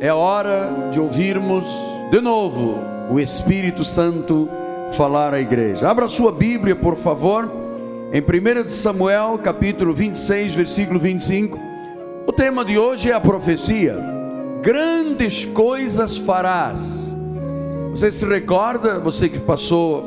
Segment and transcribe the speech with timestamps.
[0.00, 1.66] é hora de ouvirmos
[2.10, 2.78] de novo
[3.10, 4.48] o Espírito Santo
[4.92, 5.88] falar à igreja.
[5.88, 7.50] Abra sua Bíblia, por favor,
[8.12, 11.58] em 1 Samuel, capítulo 26, versículo 25.
[12.26, 13.96] O tema de hoje é a profecia.
[14.62, 17.16] Grandes coisas farás.
[17.90, 20.04] Você se recorda, você que passou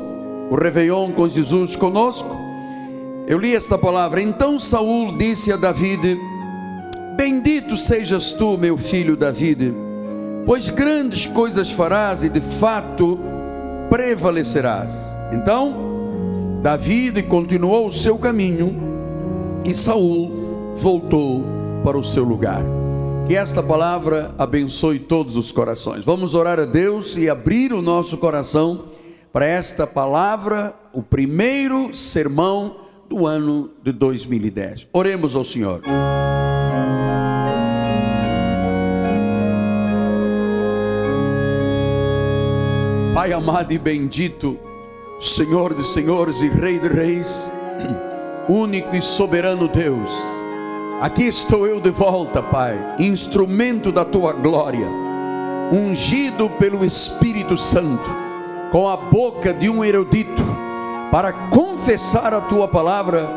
[0.50, 2.34] o Réveillon com Jesus conosco?
[3.26, 4.22] Eu li esta palavra.
[4.22, 6.18] Então Saul disse a David:
[7.16, 9.74] Bendito sejas tu, meu filho David,
[10.46, 13.18] pois grandes coisas farás e de fato
[13.90, 14.92] prevalecerás.
[15.32, 18.74] Então, David continuou o seu caminho
[19.64, 21.44] e Saul voltou
[21.84, 22.62] para o seu lugar.
[23.26, 26.04] Que esta palavra abençoe todos os corações.
[26.04, 28.86] Vamos orar a Deus e abrir o nosso coração
[29.32, 32.76] para esta palavra, o primeiro sermão
[33.08, 34.88] do ano de 2010.
[34.92, 35.82] Oremos ao Senhor.
[43.22, 44.58] Pai amado e bendito,
[45.20, 47.52] Senhor de senhores e Rei de reis,
[48.50, 50.10] único e soberano Deus,
[51.00, 54.88] aqui estou eu de volta, Pai, instrumento da tua glória,
[55.70, 58.10] ungido pelo Espírito Santo,
[58.72, 60.42] com a boca de um erudito,
[61.12, 63.30] para confessar a tua palavra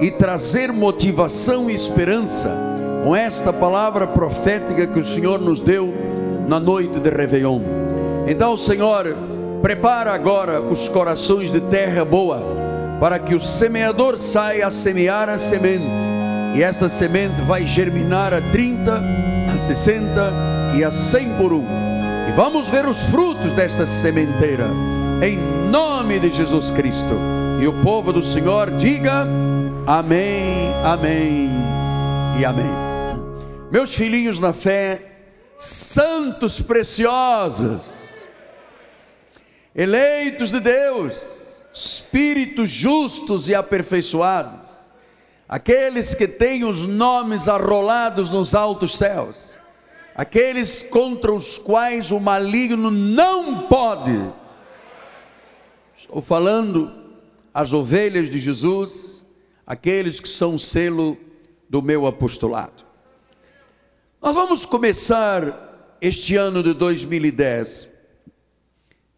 [0.00, 2.52] e trazer motivação e esperança
[3.04, 5.94] com esta palavra profética que o Senhor nos deu
[6.48, 7.87] na noite de Réveillon.
[8.28, 9.16] Então, Senhor,
[9.62, 12.42] prepara agora os corações de terra boa,
[13.00, 16.02] para que o semeador saia a semear a semente,
[16.54, 19.02] e esta semente vai germinar a 30,
[19.54, 21.64] a 60 e a 100 por um.
[22.28, 24.66] E vamos ver os frutos desta sementeira,
[25.22, 25.38] em
[25.70, 27.18] nome de Jesus Cristo.
[27.62, 29.26] E o povo do Senhor diga
[29.86, 31.50] amém, amém
[32.38, 32.70] e amém.
[33.72, 35.00] Meus filhinhos na fé,
[35.56, 37.97] santos preciosos,
[39.78, 44.68] eleitos de Deus, espíritos justos e aperfeiçoados,
[45.48, 49.56] aqueles que têm os nomes arrolados nos altos céus,
[50.16, 54.20] aqueles contra os quais o maligno não pode.
[55.96, 56.92] Estou falando
[57.54, 59.24] as ovelhas de Jesus,
[59.64, 61.16] aqueles que são selo
[61.70, 62.84] do meu apostolado.
[64.20, 67.87] Nós vamos começar este ano de 2010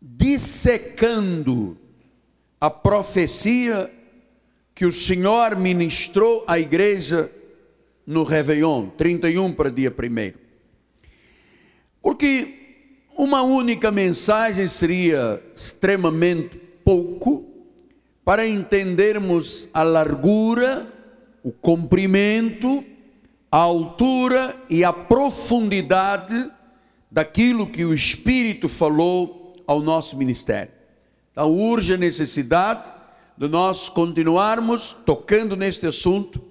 [0.01, 1.77] dissecando
[2.61, 3.91] a profecia
[4.75, 7.31] que o Senhor ministrou à igreja
[8.07, 10.33] no Réveillon, 31 para dia 1.
[12.01, 12.55] Porque
[13.17, 17.45] uma única mensagem seria extremamente pouco
[18.25, 20.91] para entendermos a largura,
[21.43, 22.85] o comprimento,
[23.53, 26.51] a altura e a profundidade
[27.11, 29.40] daquilo que o Espírito falou
[29.71, 30.73] ao nosso ministério.
[31.31, 32.93] Então, urge a necessidade
[33.39, 36.43] de nós continuarmos tocando neste assunto,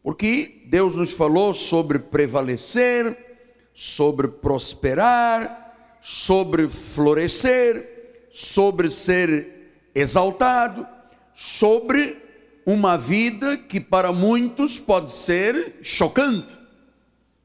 [0.00, 10.86] porque Deus nos falou sobre prevalecer, sobre prosperar, sobre florescer, sobre ser exaltado,
[11.34, 12.16] sobre
[12.64, 16.56] uma vida que para muitos pode ser chocante.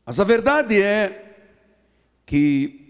[0.05, 1.35] Mas a verdade é
[2.23, 2.86] que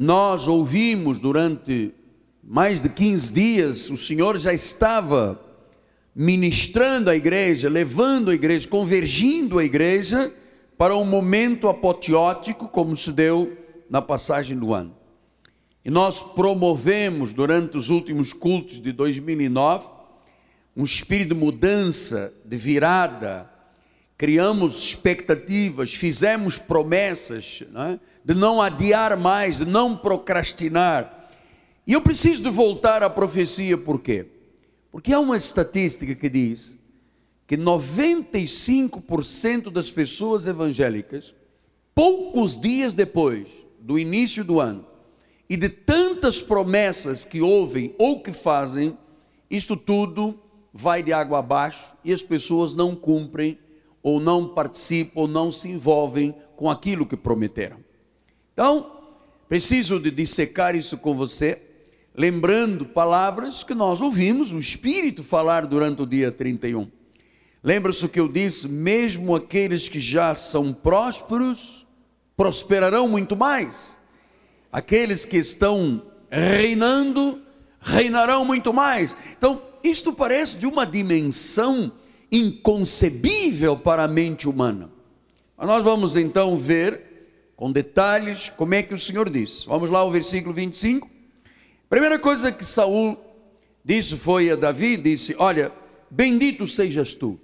[0.00, 1.92] nós ouvimos durante
[2.40, 5.44] mais de 15 dias, o Senhor já estava
[6.14, 10.32] ministrando a igreja, levando a igreja, convergindo a igreja
[10.78, 13.58] para um momento apoteótico, como se deu
[13.90, 14.94] na passagem do ano.
[15.84, 19.88] E nós promovemos durante os últimos cultos de 2009
[20.76, 23.50] um espírito de mudança, de virada,
[24.16, 28.00] criamos expectativas, fizemos promessas não é?
[28.28, 31.30] De não adiar mais, de não procrastinar.
[31.86, 34.26] E eu preciso de voltar à profecia, por quê?
[34.92, 36.78] Porque há uma estatística que diz
[37.46, 41.34] que 95% das pessoas evangélicas,
[41.94, 43.48] poucos dias depois
[43.80, 44.84] do início do ano,
[45.48, 48.94] e de tantas promessas que ouvem ou que fazem,
[49.50, 50.38] isto tudo
[50.70, 53.58] vai de água abaixo e as pessoas não cumprem,
[54.02, 57.87] ou não participam, ou não se envolvem com aquilo que prometeram.
[58.58, 58.90] Então,
[59.48, 61.62] preciso de dissecar isso com você,
[62.12, 66.90] lembrando palavras que nós ouvimos o Espírito falar durante o dia 31.
[67.62, 68.68] Lembra-se o que eu disse?
[68.68, 71.86] Mesmo aqueles que já são prósperos
[72.36, 73.96] prosperarão muito mais.
[74.72, 77.40] Aqueles que estão reinando
[77.80, 79.16] reinarão muito mais.
[79.36, 81.92] Então, isto parece de uma dimensão
[82.32, 84.90] inconcebível para a mente humana.
[85.56, 87.07] Nós vamos então ver
[87.58, 89.66] com detalhes, como é que o Senhor disse.
[89.66, 91.10] Vamos lá ao versículo 25.
[91.90, 93.18] Primeira coisa que Saul
[93.84, 95.72] disse foi a Davi, disse: "Olha,
[96.08, 97.36] bendito sejas tu".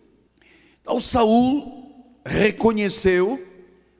[0.80, 3.44] Então Saul reconheceu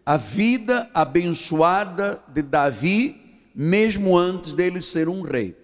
[0.07, 3.21] a vida abençoada de Davi
[3.53, 5.57] mesmo antes dele ser um rei.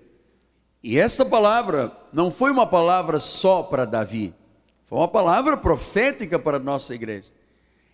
[0.82, 4.34] E essa palavra não foi uma palavra só para Davi,
[4.82, 7.30] foi uma palavra profética para a nossa igreja.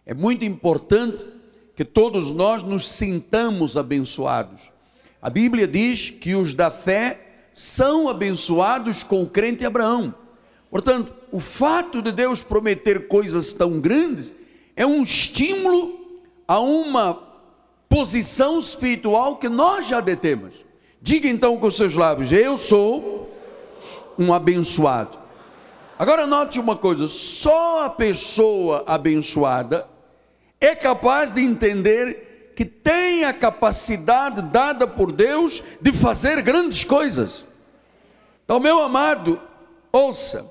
[0.06, 1.36] É muito importante
[1.76, 4.72] que todos nós nos sintamos abençoados.
[5.20, 7.20] A Bíblia diz que os da fé
[7.52, 10.14] são abençoados com o crente Abraão.
[10.70, 14.34] Portanto, o fato de Deus prometer coisas tão grandes
[14.74, 16.00] é um estímulo
[16.48, 17.22] a uma
[17.88, 20.64] posição espiritual que nós já detemos.
[21.00, 23.30] Diga então com seus lábios: Eu sou
[24.18, 25.18] um abençoado.
[25.98, 29.86] Agora note uma coisa: só a pessoa abençoada
[30.60, 37.46] é capaz de entender que tem a capacidade dada por Deus de fazer grandes coisas.
[38.44, 39.40] Então, meu amado,
[39.92, 40.50] ouça,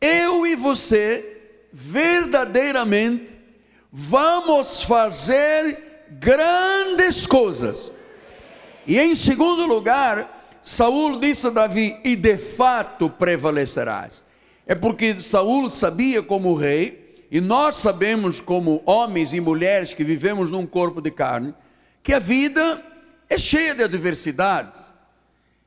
[0.00, 1.40] eu e você
[1.72, 3.38] verdadeiramente
[3.90, 7.90] vamos fazer grandes coisas.
[8.86, 14.22] E em segundo lugar, Saul disse a Davi: "E de fato prevalecerás".
[14.66, 17.03] É porque Saul sabia como rei
[17.34, 21.52] e nós sabemos, como homens e mulheres que vivemos num corpo de carne,
[22.00, 22.80] que a vida
[23.28, 24.94] é cheia de adversidades.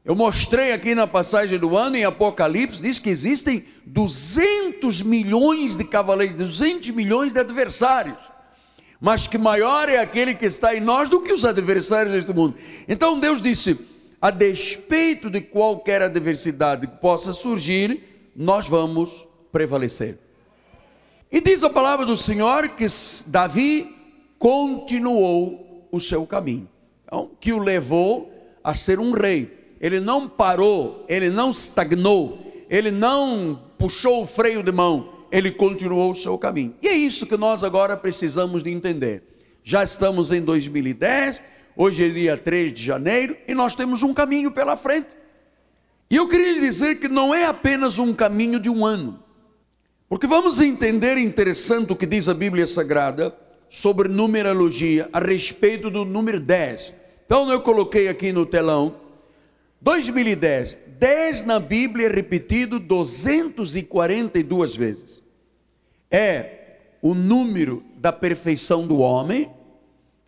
[0.06, 5.84] Eu mostrei aqui na passagem do ano, em Apocalipse, diz que existem 200 milhões de
[5.84, 8.18] cavaleiros, 200 milhões de adversários.
[9.02, 12.56] Mas que maior é aquele que está em nós do que os adversários deste mundo.
[12.88, 13.78] Então Deus disse:
[14.22, 20.27] a despeito de qualquer adversidade que possa surgir, nós vamos prevalecer.
[21.32, 22.86] E diz a palavra do Senhor que
[23.28, 23.96] Davi
[24.40, 26.70] continuou o seu caminho,
[27.06, 28.32] então, que o levou
[28.64, 29.76] a ser um rei.
[29.80, 36.12] Ele não parou, ele não estagnou, ele não puxou o freio de mão, ele continuou
[36.12, 36.76] o seu caminho.
[36.82, 39.24] E é isso que nós agora precisamos de entender.
[39.64, 41.44] Já estamos em 2010,
[41.76, 45.10] hoje é dia 3 de janeiro e nós temos um caminho pela frente.
[46.10, 49.27] E eu queria lhe dizer que não é apenas um caminho de um ano.
[50.10, 53.36] Porque vamos entender interessante o que diz a Bíblia Sagrada
[53.70, 56.94] sobre numerologia a respeito do número 10.
[57.26, 58.96] Então eu coloquei aqui no telão
[59.82, 60.78] 2010.
[60.98, 65.22] 10 na Bíblia é repetido 242 vezes.
[66.10, 66.54] É
[67.02, 69.52] o número da perfeição do homem,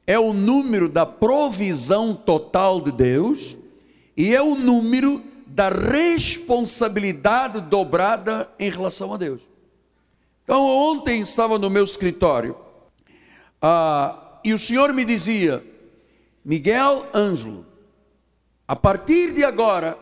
[0.06, 3.56] é o número da provisão total de Deus
[4.18, 9.44] e é o número da responsabilidade dobrada em relação a Deus.
[10.50, 12.58] Então, ontem estava no meu escritório
[13.62, 15.64] ah, e o senhor me dizia,
[16.44, 17.68] Miguel Ângelo,
[18.68, 19.96] a partir de agora,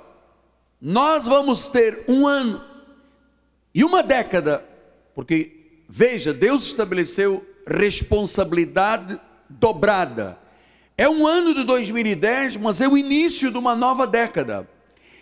[0.82, 2.64] nós vamos ter um ano
[3.76, 4.66] e uma década,
[5.14, 9.20] porque, veja, Deus estabeleceu responsabilidade
[9.50, 10.40] dobrada.
[10.98, 14.66] É um ano de 2010, mas é o início de uma nova década.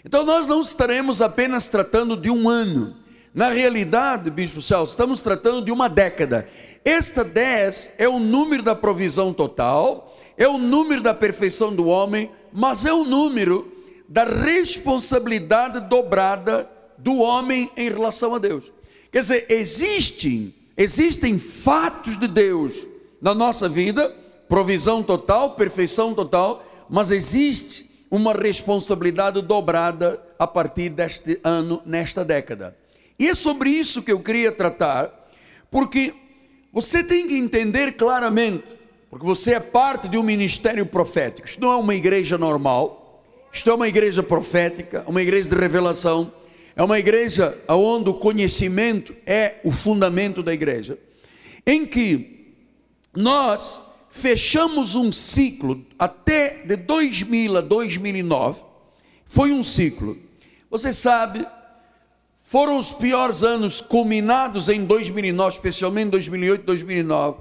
[0.06, 3.04] Então, nós não estaremos apenas tratando de um ano
[3.36, 6.48] na realidade, Bispo Celso, estamos tratando de uma década.
[6.86, 12.32] Esta 10 é o número da provisão total, é o número da perfeição do homem,
[12.54, 13.70] mas é o número
[14.08, 18.72] da responsabilidade dobrada do homem em relação a Deus.
[19.12, 22.88] Quer dizer, existem, existem fatos de Deus
[23.22, 24.16] na nossa vida,
[24.48, 32.85] provisão total, perfeição total, mas existe uma responsabilidade dobrada a partir deste ano, nesta década.
[33.18, 35.30] E é sobre isso que eu queria tratar,
[35.72, 36.14] porque
[36.72, 38.78] você tem que entender claramente,
[39.10, 41.48] porque você é parte de um ministério profético.
[41.48, 46.32] Isto não é uma igreja normal, isto é uma igreja profética, uma igreja de revelação,
[46.76, 51.00] é uma igreja onde o conhecimento é o fundamento da igreja,
[51.66, 52.54] em que
[53.16, 58.62] nós fechamos um ciclo até de 2000 a 2009,
[59.26, 60.18] foi um ciclo.
[60.70, 61.48] Você sabe
[62.56, 67.40] foram os piores anos culminados em 2009, especialmente 2008 e 2009,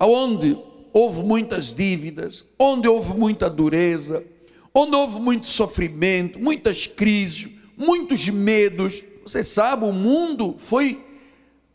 [0.00, 0.56] onde
[0.94, 4.24] houve muitas dívidas, onde houve muita dureza,
[4.72, 9.04] onde houve muito sofrimento, muitas crises, muitos medos.
[9.24, 11.04] Você sabe, o mundo foi.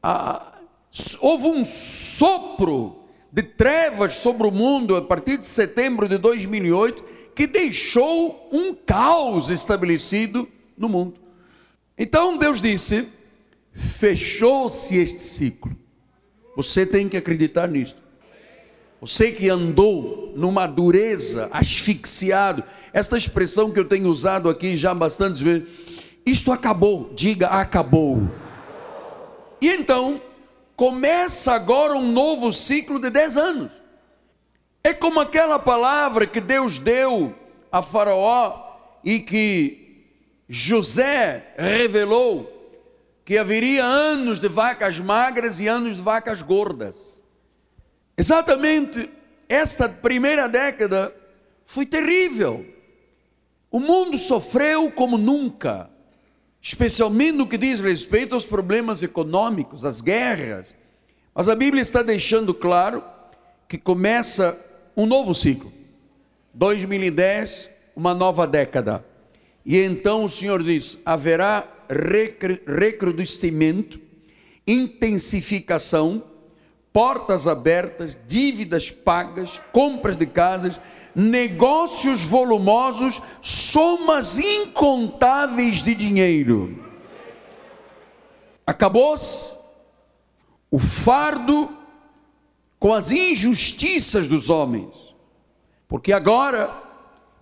[0.01, 0.59] Ah,
[1.21, 2.95] houve um sopro
[3.31, 7.03] de trevas sobre o mundo a partir de setembro de 2008
[7.35, 11.24] que deixou um caos estabelecido no mundo.
[11.97, 13.07] Então Deus disse:
[13.73, 15.75] fechou-se este ciclo.
[16.55, 18.01] Você tem que acreditar nisto.
[19.01, 25.43] Você que andou numa dureza, asfixiado, esta expressão que eu tenho usado aqui já bastante
[25.43, 25.67] vezes,
[26.25, 28.27] isto acabou, diga acabou.
[29.61, 30.21] E então,
[30.75, 33.71] começa agora um novo ciclo de 10 anos.
[34.83, 37.35] É como aquela palavra que Deus deu
[37.71, 39.84] a Faraó e que
[40.47, 42.51] José revelou
[43.23, 47.23] que haveria anos de vacas magras e anos de vacas gordas.
[48.15, 49.09] Exatamente
[49.49, 51.13] esta primeira década
[51.65, 52.65] foi terrível.
[53.71, 55.89] O mundo sofreu como nunca,
[56.61, 60.75] especialmente no que diz respeito aos problemas econômicos, às guerras.
[61.33, 63.03] Mas a Bíblia está deixando claro
[63.67, 64.57] que começa
[64.95, 65.73] um novo ciclo.
[66.53, 69.03] 2010, uma nova década.
[69.65, 71.67] E então o Senhor diz: haverá
[72.67, 73.99] recrudescimento,
[74.67, 76.23] intensificação,
[76.93, 80.79] portas abertas, dívidas pagas, compras de casas,
[81.15, 86.83] negócios volumosos, somas incontáveis de dinheiro.
[88.67, 89.55] Acabou-se
[90.69, 91.69] o fardo
[92.77, 94.93] com as injustiças dos homens,
[95.87, 96.84] porque agora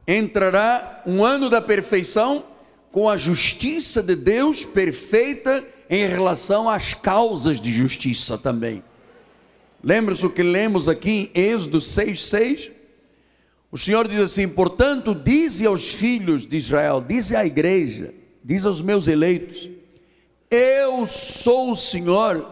[0.08, 2.44] entrará um ano da perfeição
[2.92, 8.84] com a justiça de Deus perfeita em relação às causas de justiça também.
[9.84, 12.72] Lembra-se o que lemos aqui em Êxodo 6,6?
[13.72, 18.82] O Senhor diz assim: portanto, dize aos filhos de Israel, dize à igreja, diz aos
[18.82, 19.70] meus eleitos:
[20.50, 22.48] Eu sou o Senhor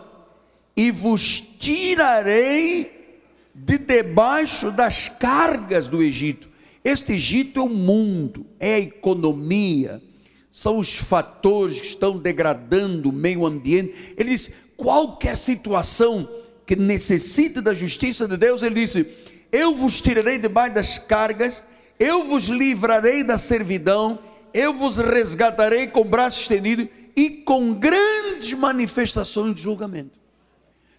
[0.76, 3.20] e vos tirarei
[3.54, 6.51] de debaixo das cargas do Egito.
[6.84, 10.02] Este Egito é o mundo, é a economia,
[10.50, 14.14] são os fatores que estão degradando o meio ambiente.
[14.18, 16.28] Ele diz: qualquer situação
[16.66, 19.06] que necessite da justiça de Deus, ele disse:
[19.52, 21.64] Eu vos tirarei debaixo das cargas,
[22.00, 24.18] eu vos livrarei da servidão,
[24.54, 30.18] eu vos resgatarei com o braço estendido e com grandes manifestações de julgamento.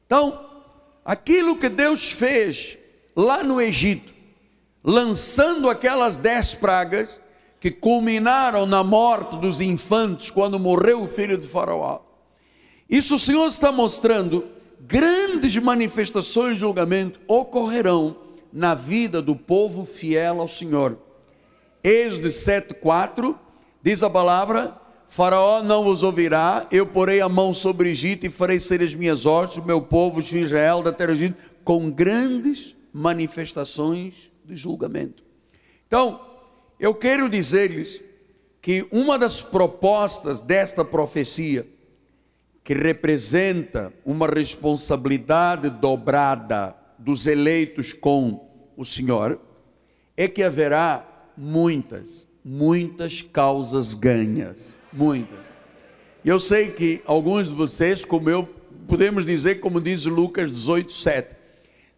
[0.07, 0.47] Então,
[1.05, 2.79] aquilo que Deus fez
[3.17, 4.15] lá no Egito,
[4.83, 7.21] lançando aquelas dez pragas,
[7.61, 12.01] que culminaram na morte dos infantes quando morreu o filho de Faraó.
[12.91, 14.49] Isso o Senhor está mostrando,
[14.81, 18.17] grandes manifestações de julgamento ocorrerão
[18.53, 20.99] na vida do povo fiel ao Senhor.
[21.85, 23.37] Êxodo 7,4
[23.81, 28.31] diz a palavra: Faraó não vos ouvirá, eu porei a mão sobre o Egito e
[28.31, 31.89] farei ser as minhas ordens, o meu povo, de Israel, da terra do Egito, com
[31.89, 35.23] grandes manifestações de julgamento.
[35.87, 36.21] Então,
[36.79, 38.01] eu quero dizer-lhes
[38.61, 41.67] que uma das propostas desta profecia,
[42.65, 49.41] que representa uma responsabilidade dobrada dos eleitos com o Senhor,
[50.17, 55.39] é que haverá muitas, muitas causas ganhas, muitas.
[56.25, 58.45] Eu sei que alguns de vocês, como eu,
[58.87, 61.37] podemos dizer, como diz Lucas 18, 7,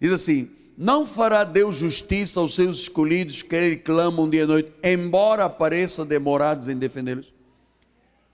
[0.00, 4.72] diz assim: não fará Deus justiça aos seus escolhidos que ele clamam dia e noite,
[4.82, 7.32] embora pareça demorados em defendê-los?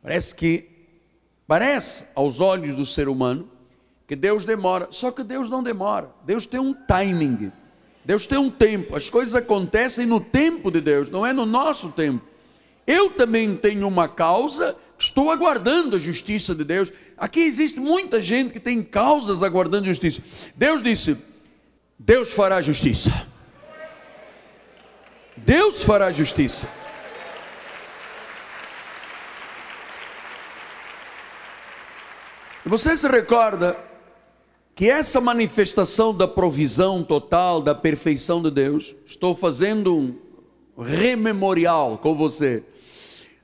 [0.02, 0.68] Parece que,
[1.46, 3.48] parece aos olhos do ser humano,
[4.08, 7.52] que Deus demora, só que Deus não demora, Deus tem um timing,
[8.04, 11.92] Deus tem um tempo, as coisas acontecem no tempo de Deus, não é no nosso
[11.92, 12.24] tempo.
[12.86, 16.92] Eu também tenho uma causa, estou aguardando a justiça de Deus.
[17.16, 20.22] Aqui existe muita gente que tem causas aguardando justiça.
[20.56, 21.16] Deus disse:
[22.02, 23.26] Deus fará justiça.
[25.36, 26.66] Deus fará justiça.
[32.64, 33.78] Você se recorda
[34.74, 42.14] que essa manifestação da provisão total, da perfeição de Deus, estou fazendo um rememorial com
[42.14, 42.64] você.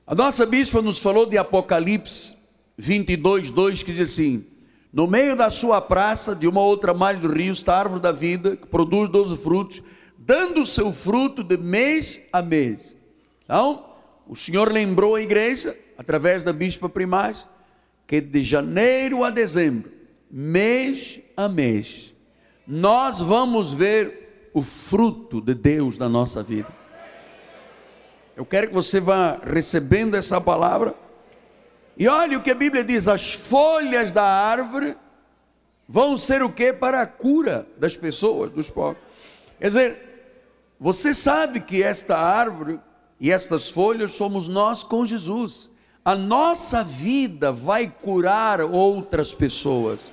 [0.07, 2.37] A nossa bispa nos falou de Apocalipse
[2.75, 4.47] 22, 2, que diz assim:
[4.97, 8.11] no meio da sua praça, de uma outra margem do rio, está a árvore da
[8.11, 9.83] vida, que produz doze frutos,
[10.17, 12.95] dando o seu fruto de mês a mês.
[13.43, 13.85] Então,
[14.27, 17.45] o Senhor lembrou a igreja, através da bispa primaz,
[18.07, 19.91] que de janeiro a dezembro,
[20.31, 22.11] mês a mês,
[22.65, 26.69] nós vamos ver o fruto de Deus na nossa vida.
[28.35, 30.95] Eu quero que você vá recebendo essa palavra
[31.97, 34.95] e olha o que a Bíblia diz: as folhas da árvore
[35.87, 36.71] vão ser o que?
[36.71, 38.97] Para a cura das pessoas, dos povos.
[39.59, 40.07] Quer dizer,
[40.79, 42.79] você sabe que esta árvore
[43.19, 45.71] e estas folhas somos nós com Jesus.
[46.05, 50.11] A nossa vida vai curar outras pessoas.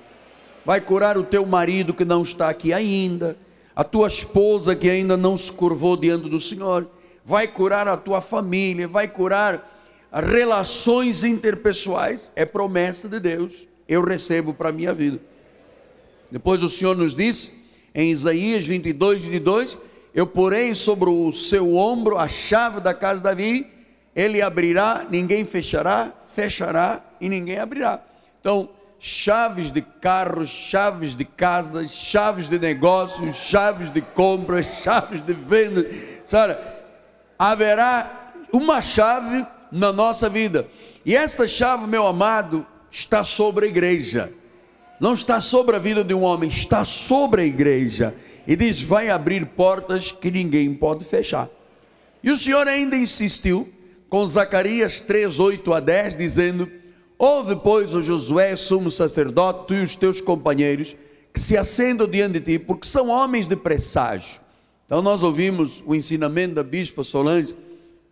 [0.65, 3.37] Vai curar o teu marido que não está aqui ainda.
[3.77, 6.89] a tua esposa que ainda não se curvou diante do Senhor,
[7.25, 9.74] vai curar a tua família, vai curar
[10.23, 15.19] relações interpessoais, é promessa de Deus, eu recebo para a minha vida.
[16.31, 19.79] Depois o Senhor nos disse, em Isaías 22, 22,
[20.15, 23.67] eu porei sobre o seu ombro a chave da casa de Davi,
[24.15, 28.01] ele abrirá, ninguém fechará, fechará e ninguém abrirá.
[28.41, 28.69] Então,
[28.99, 35.85] chaves de carros, chaves de casas, chaves de negócios, chaves de compras, chaves de venda,
[36.25, 36.57] sabe?
[37.39, 39.45] Haverá uma chave
[39.75, 40.69] na nossa vida.
[41.05, 44.33] E esta chave, meu amado, está sobre a igreja.
[45.01, 48.15] Não está sobre a vida de um homem, está sobre a igreja.
[48.47, 51.51] E diz: vai abrir portas que ninguém pode fechar.
[52.23, 53.69] E o Senhor ainda insistiu
[54.09, 56.71] com Zacarias 3, 8 a 10, dizendo:
[57.19, 60.95] Ouve, pois, o Josué, sumo sacerdote, tu e os teus companheiros,
[61.33, 64.41] que se acendam diante de ti, porque são homens de presságio.
[64.87, 67.57] Então, nós ouvimos o ensinamento da bispa Solange,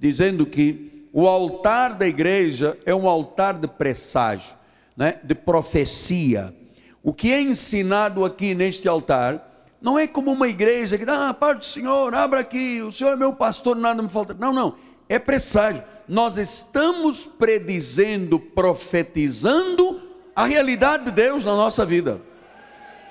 [0.00, 4.57] dizendo que o altar da igreja é um altar de presságio,
[4.97, 5.21] né?
[5.23, 6.54] de profecia.
[7.02, 9.50] O que é ensinado aqui neste altar
[9.81, 13.12] não é como uma igreja que dá, ah, parte do Senhor, abra aqui, o Senhor
[13.12, 14.33] é meu pastor, nada me falta.
[14.33, 14.76] Não, não,
[15.09, 15.83] é presságio.
[16.09, 20.00] Nós estamos predizendo, profetizando
[20.35, 22.21] a realidade de Deus na nossa vida.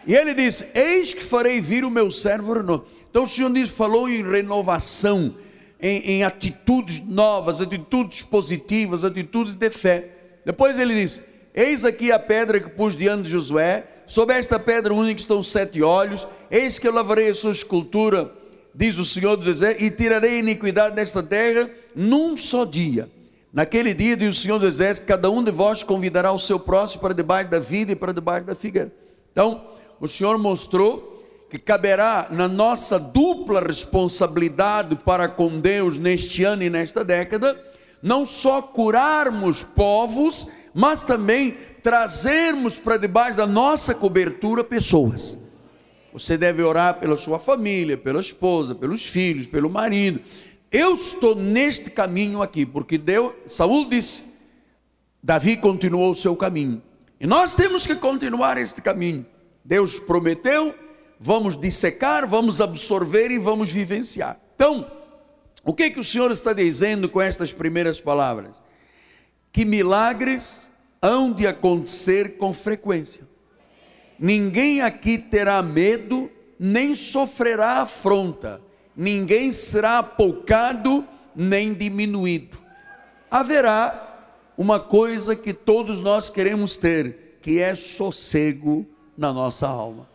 [0.08, 2.86] E ele diz: Eis que farei vir o meu servo renovo.
[3.10, 5.36] Então o Senhor diz, falou em renovação,
[5.82, 10.10] em, em atitudes novas, atitudes positivas, atitudes de fé.
[10.46, 11.24] Depois ele diz:
[11.54, 15.82] Eis aqui a pedra que pus diante de Josué, sobre esta pedra única estão sete
[15.82, 18.32] olhos, eis que eu lavarei a sua escultura,
[18.76, 23.10] diz o Senhor dos Exércitos, e tirarei a iniquidade desta terra num só dia.
[23.54, 27.02] Naquele dia, diz o Senhor dos Exércitos, cada um de vós convidará o seu próximo
[27.02, 28.92] para debaixo da vida e para debaixo da figueira.
[29.32, 29.66] Então,
[30.00, 31.11] o Senhor mostrou
[31.52, 37.62] que caberá na nossa dupla responsabilidade para com Deus neste ano e nesta década,
[38.02, 45.38] não só curarmos povos, mas também trazermos para debaixo da nossa cobertura pessoas.
[46.14, 50.22] Você deve orar pela sua família, pela esposa, pelos filhos, pelo marido.
[50.72, 54.32] Eu estou neste caminho aqui, porque Deus, Saul disse,
[55.22, 56.82] Davi continuou o seu caminho.
[57.20, 59.26] E nós temos que continuar este caminho.
[59.66, 60.74] Deus prometeu,
[61.22, 64.38] vamos dissecar, vamos absorver e vamos vivenciar.
[64.56, 64.92] Então,
[65.64, 68.60] o que que o Senhor está dizendo com estas primeiras palavras?
[69.52, 73.28] que milagres hão de acontecer com frequência.
[74.18, 76.30] Ninguém aqui terá medo,
[76.60, 78.62] nem sofrerá afronta,
[78.96, 81.06] ninguém será apoucado,
[81.36, 82.58] nem diminuído.
[83.30, 84.08] Haverá
[84.58, 88.86] uma coisa que todos nós queremos ter, que é sossego
[89.18, 90.08] na nossa alma.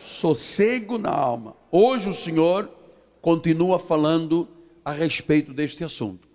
[0.00, 1.54] Sossego na alma.
[1.70, 2.70] Hoje o Senhor
[3.20, 4.48] continua falando
[4.84, 6.26] a respeito deste assunto.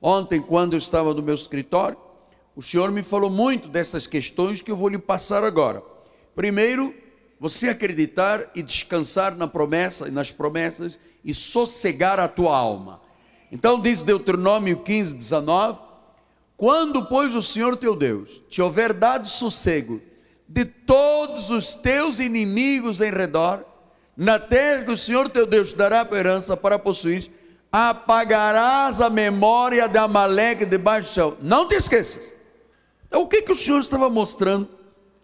[0.00, 1.96] Ontem, quando eu estava no meu escritório,
[2.56, 5.82] o Senhor me falou muito dessas questões que eu vou lhe passar agora.
[6.34, 6.92] Primeiro,
[7.38, 13.00] você acreditar e descansar na promessa e nas promessas e sossegar a tua alma.
[13.52, 15.78] Então diz Deuteronômio 15, 19:
[16.56, 20.00] Quando, pois, o Senhor teu Deus te houver dado sossego
[20.52, 23.64] de todos os teus inimigos em redor,
[24.14, 27.30] na terra que o Senhor teu Deus te dará para herança para possuir,
[27.72, 31.36] apagarás a memória de Amaleque debaixo do céu.
[31.40, 32.34] Não te esqueças.
[33.08, 34.68] Então, o que, que o Senhor estava mostrando?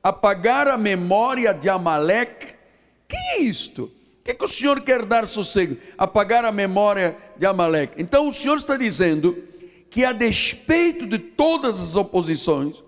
[0.03, 2.55] Apagar a memória de Amaleque.
[3.07, 3.83] Que é isto?
[3.83, 5.77] O que, que o Senhor quer dar sossego?
[5.99, 8.01] Apagar a memória de Amaleque.
[8.01, 9.37] Então, o Senhor está dizendo
[9.91, 12.83] que, a despeito de todas as oposições,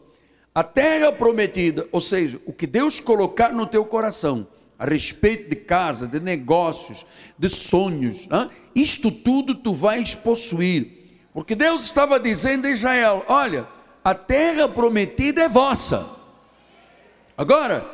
[0.54, 4.46] a terra prometida, ou seja, o que Deus colocar no teu coração,
[4.78, 7.06] a respeito de casa, de negócios,
[7.38, 8.50] de sonhos, hein?
[8.74, 11.00] isto tudo tu vais possuir.
[11.32, 13.66] Porque Deus estava dizendo a Israel: olha,
[14.02, 16.04] a terra prometida é vossa.
[17.36, 17.88] Agora,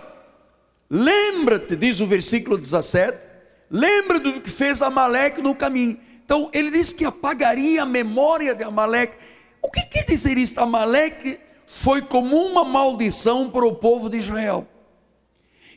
[0.88, 3.28] lembra-te, diz o versículo 17,
[3.70, 5.98] lembra do que fez Amaleque no caminho.
[6.24, 9.16] Então, ele disse que apagaria a memória de Amaleque.
[9.60, 10.58] O que quer dizer isso?
[10.60, 14.66] Amaleque foi como uma maldição para o povo de Israel.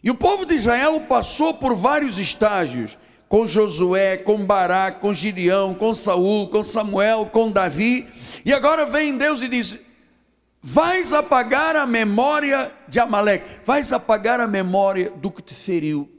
[0.04, 2.97] E o povo de Israel passou por vários estágios
[3.28, 8.08] com Josué, com Barac, com Gideão, com Saul, com Samuel, com Davi.
[8.45, 9.80] E agora vem Deus e diz:
[10.62, 16.10] Vais apagar a memória de Amaleque, vais apagar a memória do que te feriu,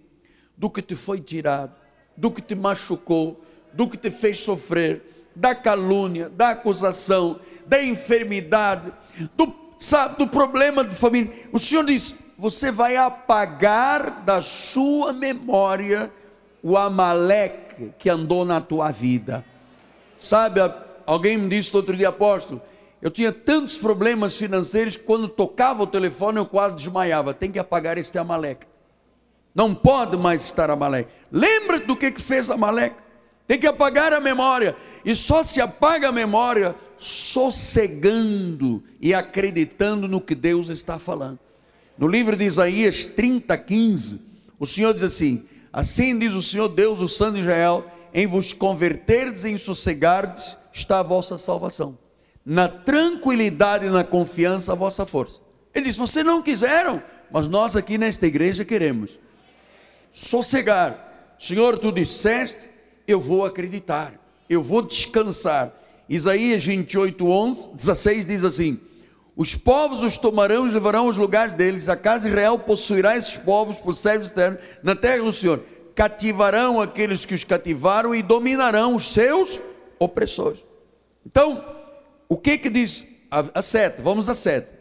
[0.57, 1.75] do que te foi tirado,
[2.17, 8.93] do que te machucou, do que te fez sofrer, da calúnia, da acusação, da enfermidade,
[9.37, 9.47] do,
[9.81, 11.33] sabe, do problema de família.
[11.51, 16.13] O Senhor diz: Você vai apagar da sua memória
[16.63, 19.45] o Amaleque que andou na tua vida.
[20.19, 20.61] Sabe,
[21.07, 22.61] alguém me disse outro dia, apóstolo,
[23.01, 27.33] eu tinha tantos problemas financeiros que quando tocava o telefone eu quase desmaiava.
[27.33, 28.67] Tem que apagar este Amaleque.
[29.55, 31.11] Não pode mais estar Amaleque.
[31.33, 32.97] Lembra do que, que fez Amaleque?
[33.51, 34.77] Tem que apagar a memória.
[35.05, 41.41] E só se apaga a memória sossegando e acreditando no que Deus está falando.
[41.99, 44.23] No livro de Isaías 30, 15,
[44.57, 48.53] o Senhor diz assim: Assim diz o Senhor Deus, o Santo de Israel, em vos
[48.53, 51.99] converterdes e em sossegardes está a vossa salvação.
[52.47, 55.41] Na tranquilidade e na confiança a vossa força.
[55.75, 59.19] Ele diz: Vocês não quiseram, mas nós aqui nesta igreja queremos.
[60.13, 61.35] Sossegar.
[61.37, 62.71] Senhor, tu disseste,
[63.13, 64.15] eu vou acreditar,
[64.49, 65.73] eu vou descansar.
[66.09, 68.81] Isaías 28, 11, 16 diz assim:
[69.37, 71.89] os povos os tomarão e levarão os lugares deles.
[71.89, 75.65] A casa de Israel possuirá esses povos por servos externos na terra do Senhor.
[75.95, 79.59] Cativarão aqueles que os cativaram e dominarão os seus
[79.99, 80.63] opressores.
[81.25, 81.65] Então,
[82.29, 84.03] o que que diz a, a sete?
[84.03, 84.73] Vamos a sete.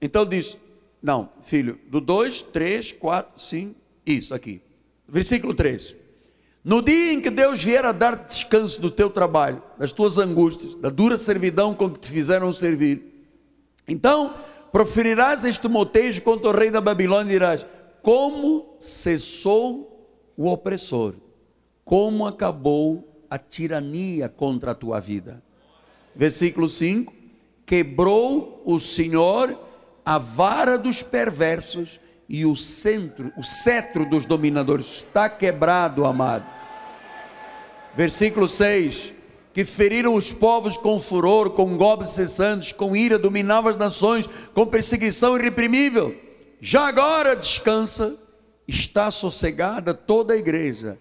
[0.00, 0.56] Então diz,
[1.02, 3.74] não, filho, do 2, 3, 4, 5,
[4.06, 4.60] isso aqui.
[5.08, 5.96] Versículo 3.
[6.64, 10.74] No dia em que Deus vier a dar descanso do teu trabalho, das tuas angústias,
[10.76, 13.14] da dura servidão com que te fizeram servir,
[13.86, 14.34] então,
[14.72, 17.66] proferirás este motejo contra o rei da Babilônia e dirás:
[18.02, 21.14] Como cessou o opressor,
[21.84, 25.42] como acabou a tirania contra a tua vida.
[26.14, 27.12] Versículo 5:
[27.66, 29.58] Quebrou o Senhor
[30.04, 36.53] a vara dos perversos e o centro, o cetro dos dominadores está quebrado, amado.
[37.96, 39.12] Versículo 6:
[39.54, 44.66] que feriram os povos com furor, com golpes cessantes, com ira, dominavam as nações, com
[44.66, 46.12] perseguição irreprimível.
[46.60, 48.16] Já agora descansa,
[48.66, 50.98] está sossegada toda a igreja,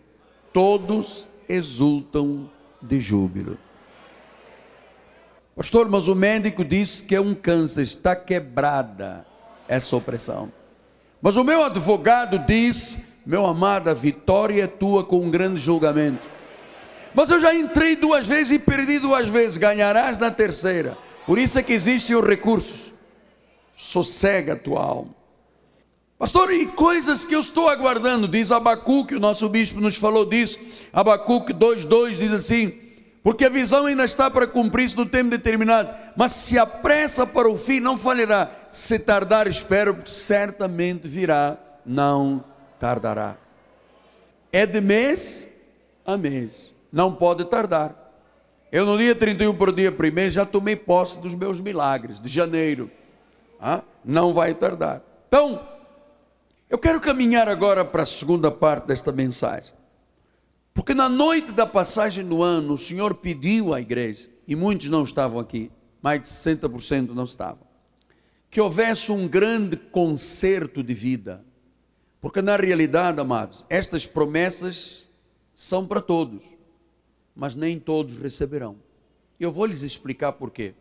[0.53, 2.47] todos exultam
[2.79, 3.57] de júbilo.
[5.55, 9.25] Pastor, mas o médico disse que é um câncer, está quebrada
[9.67, 10.51] essa opressão.
[11.19, 16.32] Mas o meu advogado diz, meu amado, a vitória é tua com um grande julgamento.
[17.13, 20.97] Mas eu já entrei duas vezes e perdi duas vezes, ganharás na terceira.
[21.25, 22.91] Por isso é que existem os recursos.
[23.75, 25.15] Sossega a tua alma.
[26.17, 30.59] Pastor, e coisas que eu estou aguardando, diz Abacuque, o nosso bispo nos falou disso.
[30.91, 32.73] Abacuque 2,2 diz assim:
[33.21, 37.57] Porque a visão ainda está para cumprir-se no tempo determinado, mas se apressa para o
[37.57, 38.49] fim, não falhará.
[38.69, 42.43] Se tardar, espero, certamente virá, não
[42.79, 43.35] tardará.
[44.51, 45.51] É de mês
[46.05, 47.95] a mês não pode tardar.
[48.71, 52.89] Eu no dia 31 por dia primeiro já tomei posse dos meus milagres de janeiro.
[53.59, 55.01] Ah, não vai tardar.
[55.27, 55.59] Então,
[56.69, 59.73] eu quero caminhar agora para a segunda parte desta mensagem.
[60.71, 65.03] Porque na noite da passagem do ano, o Senhor pediu à igreja, e muitos não
[65.03, 67.65] estavam aqui, mais de 60% não estavam,
[68.51, 71.43] que houvesse um grande concerto de vida.
[72.19, 75.09] Porque na realidade, amados, estas promessas
[75.53, 76.62] são para todos
[77.35, 78.75] mas nem todos receberão.
[79.39, 80.73] Eu vou lhes explicar por quê.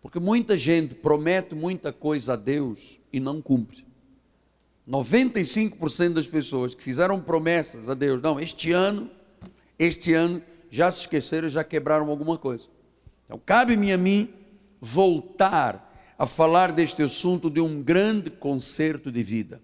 [0.00, 3.84] Porque muita gente promete muita coisa a Deus e não cumpre.
[4.88, 9.10] 95% das pessoas que fizeram promessas a Deus, não, este ano,
[9.78, 12.68] este ano, já se esqueceram, já quebraram alguma coisa.
[13.26, 14.32] Então, cabe-me a mim
[14.80, 15.84] voltar
[16.18, 19.60] a falar deste assunto de um grande concerto de vida,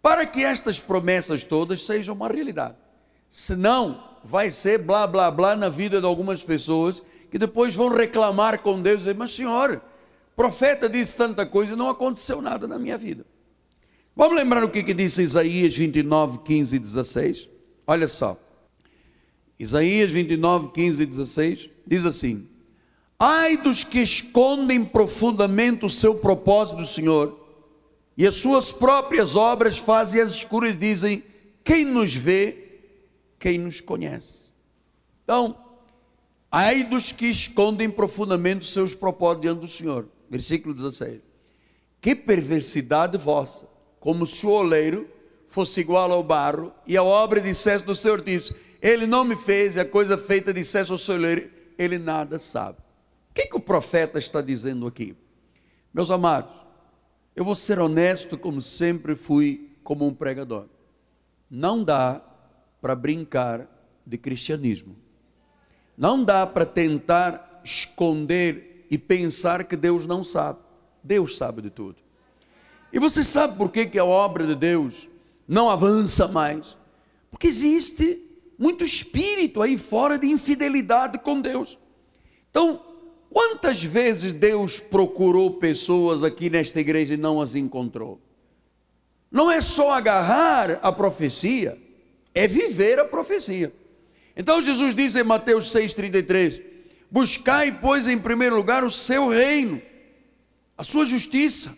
[0.00, 2.76] para que estas promessas todas sejam uma realidade.
[3.28, 8.62] Senão, vai ser blá blá blá na vida de algumas pessoas que depois vão reclamar
[8.62, 9.82] com Deus dizer: Mas senhor,
[10.34, 13.26] profeta disse tanta coisa e não aconteceu nada na minha vida.
[14.16, 17.48] Vamos lembrar o que, que disse Isaías 29, 15 e 16?
[17.86, 18.38] Olha só.
[19.58, 22.48] Isaías 29, 15 e 16 diz assim:
[23.18, 27.40] Ai dos que escondem profundamente o seu propósito do Senhor,
[28.16, 31.22] e as suas próprias obras fazem as escuras, dizem:
[31.62, 32.63] Quem nos vê
[33.44, 34.54] quem nos conhece.
[35.22, 35.54] Então,
[36.50, 40.08] ai dos que escondem profundamente seus propósitos diante do Senhor.
[40.30, 41.20] Versículo 16.
[42.00, 43.68] Que perversidade vossa,
[44.00, 45.06] como se o oleiro
[45.46, 49.76] fosse igual ao barro, e a obra dissesse do Senhor disse: Ele não me fez,
[49.76, 52.78] e a coisa feita dissesse ao seu oleiro, ele nada sabe.
[53.30, 55.14] O que, que o profeta está dizendo aqui?
[55.92, 56.54] Meus amados,
[57.36, 60.64] eu vou ser honesto, como sempre fui, como um pregador.
[61.50, 62.22] Não dá
[62.84, 63.66] para brincar
[64.04, 64.94] de cristianismo.
[65.96, 70.58] Não dá para tentar esconder e pensar que Deus não sabe.
[71.02, 71.96] Deus sabe de tudo.
[72.92, 75.08] E você sabe por que, que a obra de Deus
[75.48, 76.76] não avança mais?
[77.30, 78.20] Porque existe
[78.58, 81.78] muito espírito aí fora de infidelidade com Deus.
[82.50, 82.84] Então,
[83.30, 88.20] quantas vezes Deus procurou pessoas aqui nesta igreja e não as encontrou?
[89.30, 91.82] Não é só agarrar a profecia,
[92.34, 93.72] é viver a profecia.
[94.36, 96.62] Então Jesus diz em Mateus 6,33:
[97.10, 99.80] Buscai, pois, em primeiro lugar o seu reino,
[100.76, 101.76] a sua justiça.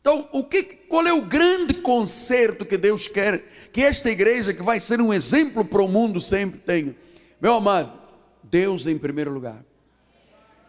[0.00, 4.62] Então, o que, qual é o grande conserto que Deus quer que esta igreja, que
[4.62, 6.94] vai ser um exemplo para o mundo, sempre tenha.
[7.40, 7.92] Meu amado,
[8.42, 9.64] Deus em primeiro lugar.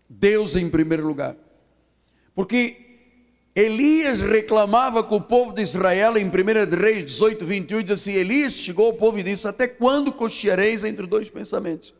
[0.07, 1.35] Deus em primeiro lugar.
[2.35, 2.90] Porque
[3.55, 6.31] Elias reclamava com o povo de Israel em 1
[6.79, 11.05] Reis 18, 21, diz assim: Elias chegou ao povo e disse: Até quando cocheareis entre
[11.05, 11.93] dois pensamentos?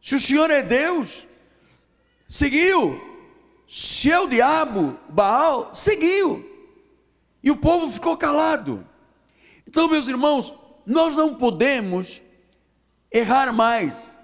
[0.00, 1.26] Se o Senhor é Deus,
[2.26, 3.12] seguiu.
[3.66, 6.48] Se é o diabo, Baal, seguiu.
[7.42, 8.86] E o povo ficou calado.
[9.66, 10.54] Então, meus irmãos,
[10.86, 12.22] nós não podemos
[13.10, 14.14] errar mais,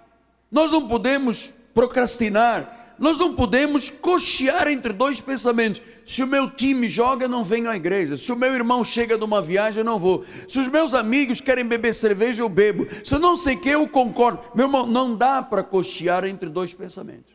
[0.50, 5.80] nós não podemos procrastinar, nós não podemos cochear entre dois pensamentos.
[6.04, 8.18] Se o meu time joga, não venho à igreja.
[8.18, 10.22] Se o meu irmão chega de uma viagem, eu não vou.
[10.46, 12.86] Se os meus amigos querem beber cerveja, eu bebo.
[13.02, 14.40] Se eu não sei que, eu concordo.
[14.54, 17.32] Meu irmão, não dá para cochear entre dois pensamentos.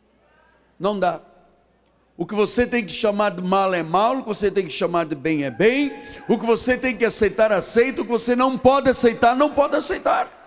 [0.79, 1.19] Não dá.
[2.15, 4.73] O que você tem que chamar de mal é mal, o que você tem que
[4.73, 5.91] chamar de bem é bem,
[6.29, 9.75] o que você tem que aceitar, aceita, o que você não pode aceitar, não pode
[9.75, 10.44] aceitar.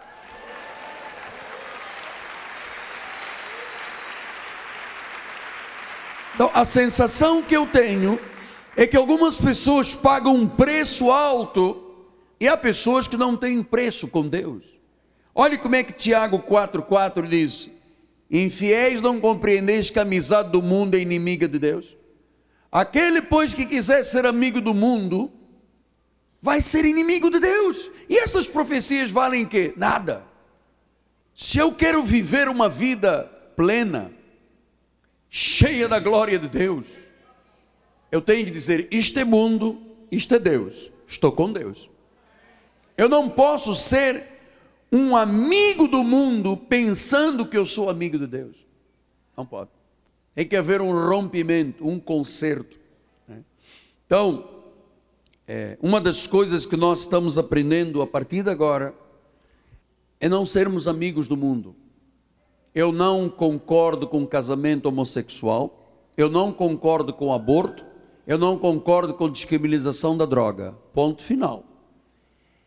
[6.38, 8.16] Então, a sensação que eu tenho
[8.76, 11.82] é que algumas pessoas pagam um preço alto
[12.38, 14.62] e há pessoas que não têm preço com Deus.
[15.34, 17.68] Olhe como é que Tiago 4,4 diz:
[18.30, 21.96] Infiéis não compreendeis que a amizade do mundo é inimiga de Deus?
[22.70, 25.32] Aquele, pois, que quiser ser amigo do mundo,
[26.40, 27.90] vai ser inimigo de Deus.
[28.08, 29.74] E essas profecias valem quê?
[29.76, 30.22] Nada.
[31.34, 33.24] Se eu quero viver uma vida
[33.56, 34.16] plena,
[35.28, 37.08] cheia da glória de Deus,
[38.10, 41.90] eu tenho que dizer: isto é mundo, isto é Deus, estou com Deus.
[42.96, 44.24] Eu não posso ser
[44.90, 48.66] um amigo do mundo pensando que eu sou amigo de Deus.
[49.36, 49.70] Não pode.
[50.34, 52.78] Tem que haver um rompimento, um conserto.
[53.26, 53.42] Né?
[54.06, 54.48] Então,
[55.46, 58.94] é, uma das coisas que nós estamos aprendendo a partir de agora
[60.20, 61.76] é não sermos amigos do mundo.
[62.74, 65.78] Eu não concordo com casamento homossexual,
[66.16, 67.84] eu não concordo com aborto,
[68.26, 70.74] eu não concordo com descriminalização da droga.
[70.92, 71.64] Ponto final.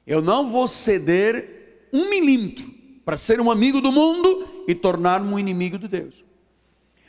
[0.06, 2.66] Eu não vou ceder um milímetro
[3.06, 6.24] para ser um amigo do mundo e tornar-me um inimigo de Deus.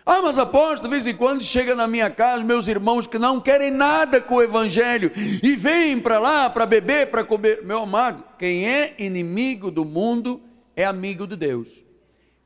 [0.05, 3.41] Ah, mas apóstolo, de vez em quando chega na minha casa meus irmãos que não
[3.41, 7.63] querem nada com o evangelho e vêm para lá para beber, para comer.
[7.65, 10.43] Meu amado, quem é inimigo do mundo
[10.75, 11.82] é amigo de Deus.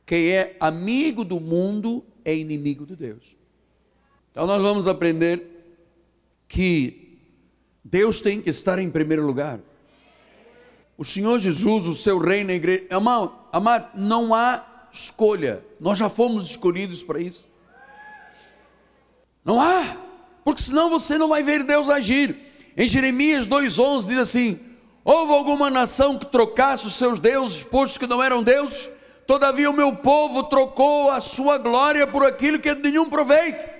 [0.06, 3.36] Quem é amigo do mundo é inimigo de Deus.
[4.30, 5.44] Então nós vamos aprender
[6.46, 7.18] que
[7.84, 9.58] Deus tem que estar em primeiro lugar.
[10.96, 12.86] O Senhor Jesus, o seu reino, a igreja.
[12.90, 15.64] Amado, amado, não há escolha.
[15.80, 17.46] Nós já fomos escolhidos para isso.
[19.44, 19.96] Não há.
[20.44, 22.36] Porque senão você não vai ver Deus agir.
[22.76, 24.60] Em Jeremias 2,11 diz assim:
[25.04, 28.88] Houve alguma nação que trocasse os seus deuses, postos que não eram deuses?
[29.26, 33.76] Todavia o meu povo trocou a sua glória por aquilo que é de nenhum proveito.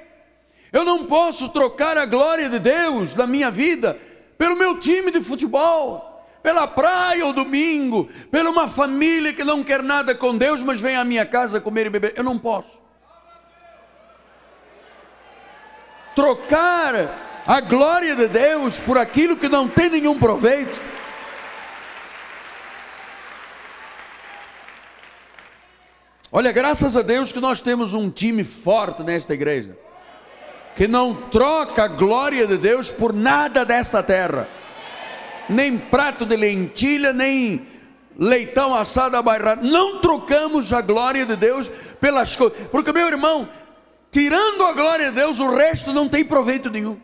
[0.73, 3.99] Eu não posso trocar a glória de Deus na minha vida
[4.37, 9.83] pelo meu time de futebol pela praia ou domingo, pela uma família que não quer
[9.83, 12.15] nada com Deus, mas vem à minha casa comer e beber.
[12.15, 12.81] Eu não posso.
[16.15, 16.95] Trocar
[17.45, 20.81] a glória de Deus por aquilo que não tem nenhum proveito.
[26.37, 29.75] Olha, graças a Deus que nós temos um time forte nesta igreja,
[30.77, 34.47] que não troca a glória de Deus por nada desta terra
[35.49, 37.67] nem prato de lentilha, nem
[38.19, 39.67] leitão assado abairrado.
[39.67, 42.69] Não trocamos a glória de Deus pelas coisas.
[42.71, 43.49] Porque, meu irmão,
[44.11, 47.01] tirando a glória de Deus, o resto não tem proveito nenhum.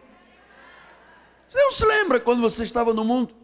[1.48, 3.41] Você não se lembra quando você estava no mundo?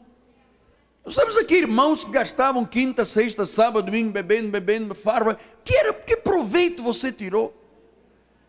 [1.08, 5.38] Nós temos aqui irmãos que gastavam quinta, sexta, sábado, domingo, bebendo, bebendo, farva.
[5.64, 7.54] Que, era, que proveito você tirou?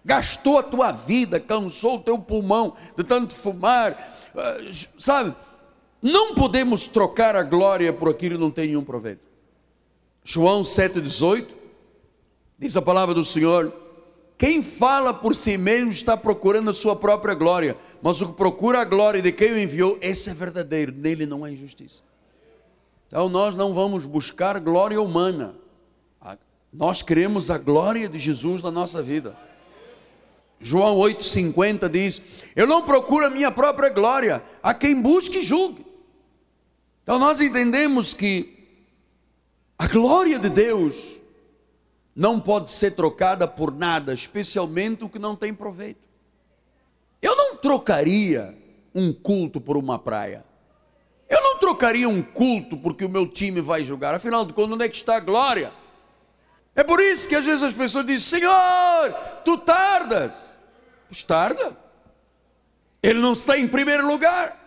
[0.04, 3.98] Gastou a tua vida, cansou o teu pulmão de tanto fumar,
[4.36, 4.58] ah,
[5.00, 5.34] sabe?
[6.02, 9.22] Não podemos trocar a glória por aquilo que não tem nenhum proveito.
[10.22, 11.48] João 7,18
[12.58, 13.74] diz a palavra do Senhor:
[14.38, 18.82] quem fala por si mesmo está procurando a sua própria glória, mas o que procura
[18.82, 22.09] a glória de quem o enviou, esse é verdadeiro, nele não há injustiça.
[23.10, 25.56] Então nós não vamos buscar glória humana.
[26.72, 29.36] Nós queremos a glória de Jesus na nossa vida.
[30.62, 32.22] João 8,50 diz:
[32.56, 35.84] Eu não procuro a minha própria glória, a quem busque e julgue.
[37.02, 38.56] Então nós entendemos que
[39.80, 41.20] a glória de Deus
[42.16, 46.08] não pode ser trocada por nada, especialmente o que não tem proveito.
[47.20, 48.56] Eu não trocaria
[48.94, 50.46] um culto por uma praia.
[51.30, 54.16] Eu não trocaria um culto porque o meu time vai jogar.
[54.16, 55.72] Afinal de contas, onde é que está a glória?
[56.76, 59.14] É por isso que às vezes as pessoas dizem: Senhor,
[59.46, 60.60] tu tardas.
[61.08, 61.78] Pois tarda.
[63.02, 64.58] Ele não está em primeiro lugar.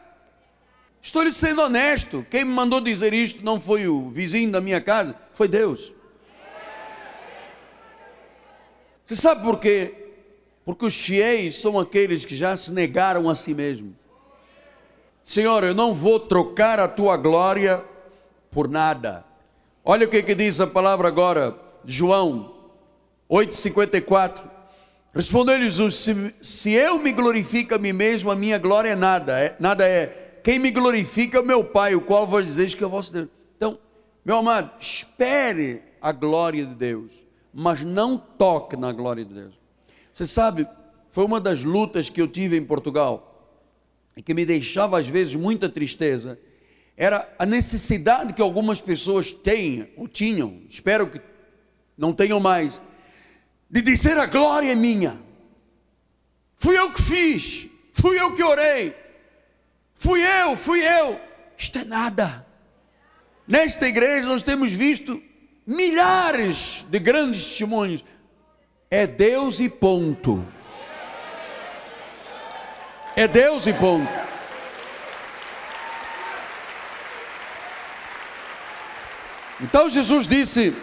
[1.00, 2.24] Estou lhe sendo honesto.
[2.30, 5.92] Quem me mandou dizer isto não foi o vizinho da minha casa, foi Deus.
[9.04, 9.94] Você sabe por quê?
[10.64, 13.94] Porque os fiéis são aqueles que já se negaram a si mesmos.
[15.22, 17.82] Senhor, eu não vou trocar a tua glória
[18.50, 19.24] por nada.
[19.84, 22.54] Olha o que, que diz a palavra agora, João
[23.30, 24.42] 8,54.
[25.14, 29.38] Respondeu-lhe Jesus: se, se eu me glorifico a mim mesmo, a minha glória é nada,
[29.38, 30.40] é, nada é.
[30.42, 33.12] Quem me glorifica é o meu Pai, o qual vos dizeis que é o vosso
[33.12, 33.28] Deus.
[33.56, 33.78] Então,
[34.24, 37.12] meu amado, espere a glória de Deus,
[37.54, 39.54] mas não toque na glória de Deus.
[40.12, 40.66] Você sabe,
[41.10, 43.31] foi uma das lutas que eu tive em Portugal
[44.16, 46.38] e que me deixava às vezes muita tristeza,
[46.96, 51.20] era a necessidade que algumas pessoas têm, ou tinham, espero que
[51.96, 52.78] não tenham mais,
[53.70, 55.18] de dizer a glória é minha.
[56.56, 58.94] Fui eu que fiz, fui eu que orei,
[59.94, 61.18] fui eu, fui eu.
[61.56, 62.46] Isto é nada.
[63.46, 65.20] Nesta igreja nós temos visto
[65.66, 68.04] milhares de grandes testemunhos.
[68.90, 70.44] É Deus e ponto.
[73.14, 74.10] É Deus e ponto.
[79.60, 80.74] Então Jesus disse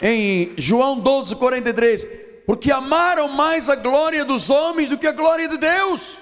[0.00, 2.06] em João 12, 43:
[2.46, 6.16] Porque amaram mais a glória dos homens do que a glória de Deus.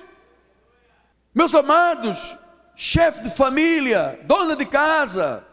[1.33, 2.37] Meus amados,
[2.75, 5.47] chefe de família, dona de casa,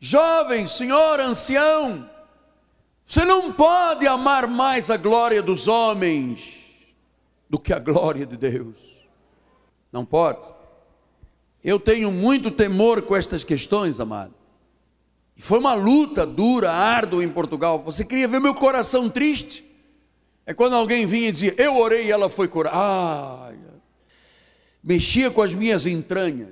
[0.00, 2.08] jovem, senhor, ancião,
[3.04, 6.57] você não pode amar mais a glória dos homens
[7.48, 8.78] do que a glória de Deus.
[9.92, 10.46] Não pode.
[11.62, 14.34] Eu tenho muito temor com estas questões, amado.
[15.36, 17.82] Foi uma luta dura, árdua em Portugal.
[17.84, 19.64] Você queria ver meu coração triste?
[20.44, 22.76] É quando alguém vinha e dizia, eu orei e ela foi curada.
[22.76, 23.52] Ah,
[24.82, 26.48] mexia com as minhas entranhas.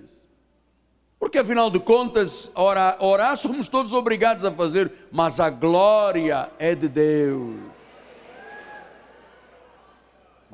[1.19, 6.75] Porque afinal de contas, orar, orar somos todos obrigados a fazer, mas a glória é
[6.75, 7.57] de Deus.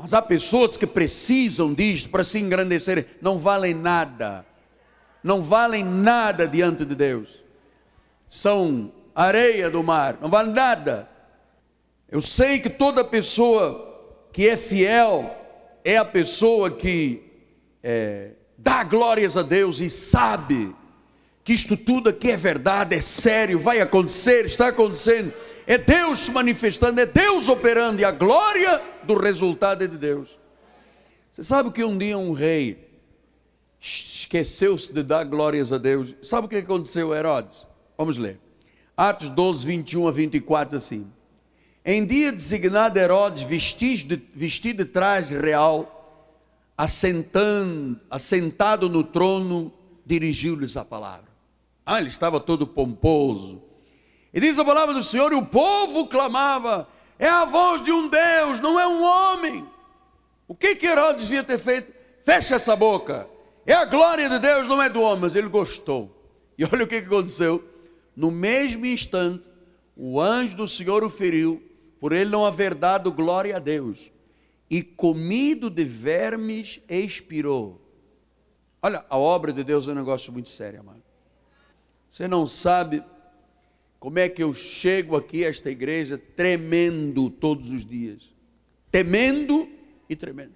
[0.02, 4.44] Mas há pessoas que precisam disto para se engrandecerem, não valem nada,
[5.22, 7.28] não valem nada diante de Deus,
[8.28, 11.08] são areia do mar, não valem nada.
[12.10, 15.36] Eu sei que toda pessoa que é fiel
[15.84, 17.22] é a pessoa que
[17.80, 20.74] é, dá glórias a Deus e sabe
[21.44, 25.33] que isto tudo aqui é verdade, é sério, vai acontecer, está acontecendo.
[25.66, 30.38] É Deus se manifestando, é Deus operando e a glória do resultado é de Deus.
[31.31, 32.88] Você sabe que um dia um rei
[33.81, 36.14] esqueceu-se de dar glórias a Deus.
[36.22, 37.66] Sabe o que aconteceu, Herodes?
[37.98, 38.38] Vamos ler.
[38.96, 41.11] Atos 12, 21 a 24, assim.
[41.85, 46.38] Em dia designado, Herodes, vestido de, vestido de traje real,
[46.78, 49.72] assentando, assentado no trono,
[50.07, 51.32] dirigiu-lhes a palavra.
[51.85, 53.62] Ah, ele estava todo pomposo.
[54.33, 58.09] E diz a palavra do Senhor: e o povo clamava: é a voz de um
[58.09, 59.66] Deus, não é um homem.
[60.49, 61.92] O que que Herodes devia ter feito?
[62.25, 63.29] Fecha essa boca.
[63.64, 65.21] É a glória de Deus, não é do homem.
[65.21, 66.14] Mas ele gostou.
[66.59, 67.64] E olha o que, que aconteceu.
[68.14, 69.49] No mesmo instante,
[69.97, 71.62] o anjo do Senhor o feriu,
[72.01, 74.11] por ele não haver dado glória a Deus.
[74.68, 77.81] E comido de vermes, expirou.
[78.83, 81.01] Olha, a obra de Deus é um negócio muito sério, amado.
[82.12, 83.02] Você não sabe
[83.98, 88.34] como é que eu chego aqui a esta igreja tremendo todos os dias.
[88.90, 89.66] Temendo
[90.10, 90.52] e tremendo.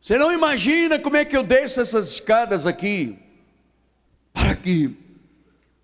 [0.00, 3.16] Você não imagina como é que eu desço essas escadas aqui
[4.32, 4.96] para que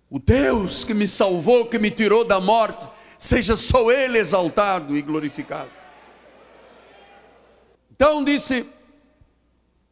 [0.09, 5.01] o Deus que me salvou, que me tirou da morte, seja só Ele exaltado e
[5.01, 5.71] glorificado.
[7.89, 8.65] Então disse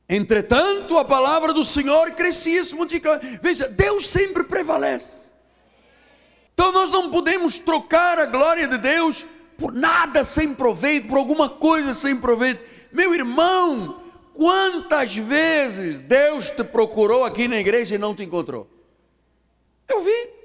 [0.09, 3.21] Entretanto, a palavra do Senhor crescia, se multiplicava.
[3.39, 5.31] Veja, Deus sempre prevalece.
[6.51, 11.47] Então nós não podemos trocar a glória de Deus por nada sem proveito, por alguma
[11.47, 12.59] coisa sem proveito.
[12.91, 14.01] Meu irmão,
[14.33, 18.67] quantas vezes Deus te procurou aqui na igreja e não te encontrou?
[19.87, 20.38] Eu vi.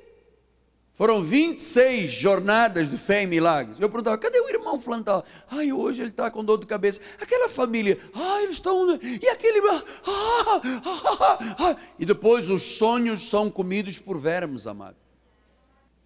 [0.95, 3.81] Foram 26 jornadas de fé e milagres.
[3.81, 5.05] Eu perguntava, cadê o irmão fulano?
[5.51, 7.01] Ai, hoje ele está com dor de cabeça.
[7.21, 8.89] Aquela família, ai, eles estão...
[9.03, 9.59] E aquele...
[9.69, 14.97] Ah, ah, ah, ah, e depois os sonhos são comidos por vermes, amado.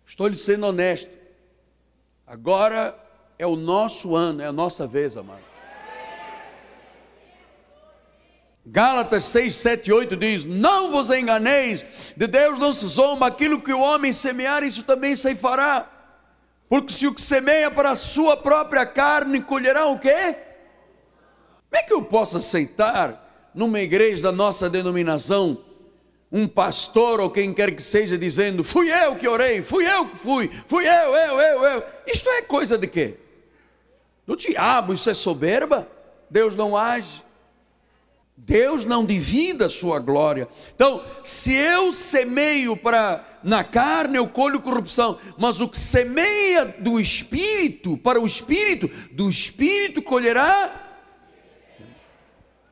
[0.07, 1.11] Estou lhe sendo honesto.
[2.27, 2.99] Agora
[3.39, 5.48] é o nosso ano, é a nossa vez, amado.
[8.71, 13.73] Gálatas 6, 7 8 diz: Não vos enganeis, de Deus não se zomba, aquilo que
[13.73, 15.91] o homem semear, isso também se fará.
[16.69, 20.37] Porque se o que semeia para a sua própria carne, colherá o quê?
[21.71, 25.65] Como é que eu posso aceitar, numa igreja da nossa denominação,
[26.31, 30.17] um pastor ou quem quer que seja dizendo: Fui eu que orei, fui eu que
[30.17, 31.85] fui, fui eu, eu, eu, eu.
[32.07, 33.17] Isto é coisa de quê?
[34.27, 35.89] Do diabo, isso é soberba?
[36.29, 37.27] Deus não age.
[38.41, 40.49] Deus não divida a sua glória.
[40.75, 46.99] Então, se eu semeio para na carne, eu colho corrupção, mas o que semeia do
[46.99, 50.73] espírito para o espírito, do espírito colherá.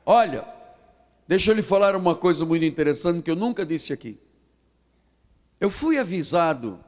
[0.05, 0.47] Olha,
[1.27, 4.19] deixa eu lhe falar uma coisa muito interessante que eu nunca disse aqui.
[5.61, 6.79] Eu fui avisado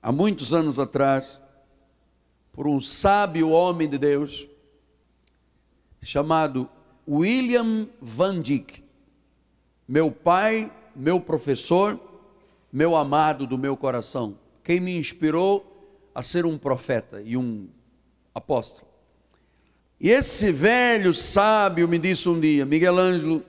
[0.00, 1.40] há muitos anos atrás
[2.52, 4.46] por um sábio homem de Deus
[6.00, 6.68] chamado
[7.06, 8.82] William Van Dyck,
[9.86, 12.00] meu pai, meu professor,
[12.72, 15.70] meu amado do meu coração, quem me inspirou
[16.14, 17.68] a ser um profeta e um
[18.34, 18.88] apóstolo.
[20.00, 23.44] E esse velho sábio me disse um dia: Miguel Ângelo,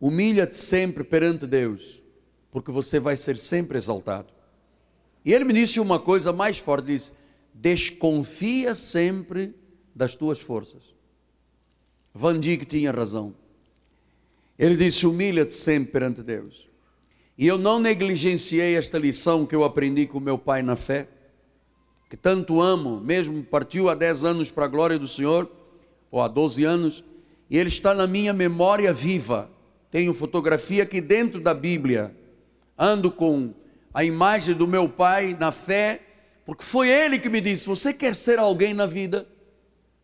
[0.00, 2.00] humilha-te sempre perante Deus,
[2.50, 4.32] porque você vai ser sempre exaltado.
[5.24, 7.12] E ele me disse uma coisa mais forte: disse,
[7.52, 9.54] desconfia sempre
[9.94, 10.94] das tuas forças.
[12.14, 13.34] Van Dijk tinha razão.
[14.58, 16.68] Ele disse: humilha-te sempre perante Deus.
[17.38, 21.08] E eu não negligenciei esta lição que eu aprendi com meu pai na fé,
[22.10, 25.50] que tanto amo, mesmo partiu há 10 anos para a glória do Senhor,
[26.10, 27.04] ou há 12 anos,
[27.48, 29.50] e ele está na minha memória viva.
[29.90, 32.14] Tenho fotografia aqui dentro da Bíblia.
[32.76, 33.54] Ando com
[33.94, 36.02] a imagem do meu pai na fé,
[36.44, 39.26] porque foi ele que me disse: Você quer ser alguém na vida?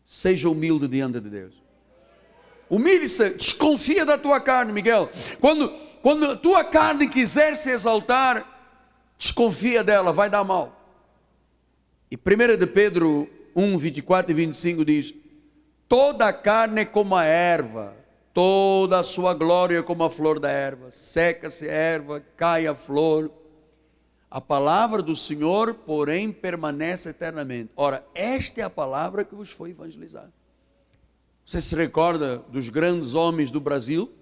[0.04, 1.65] Seja humilde diante de Deus.
[2.68, 5.08] Humilhe-se, desconfia da tua carne, Miguel.
[5.40, 5.68] Quando,
[6.02, 8.44] quando a tua carne quiser se exaltar,
[9.18, 10.72] desconfia dela, vai dar mal.
[12.10, 15.14] E 1 de Pedro 1, 24 e 25 diz:
[15.88, 17.94] Toda a carne é como a erva,
[18.34, 20.90] toda a sua glória é como a flor da erva.
[20.90, 23.30] Seca-se a erva, cai a flor.
[24.28, 27.70] A palavra do Senhor, porém, permanece eternamente.
[27.76, 30.32] Ora, esta é a palavra que vos foi evangelizada.
[31.46, 34.12] Você se recorda dos grandes homens do Brasil?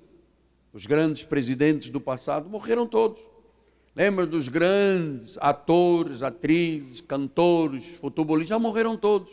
[0.74, 3.18] Os grandes presidentes do passado morreram todos.
[3.96, 8.50] Lembra dos grandes atores, atrizes, cantores, futebolistas?
[8.50, 9.32] Já morreram todos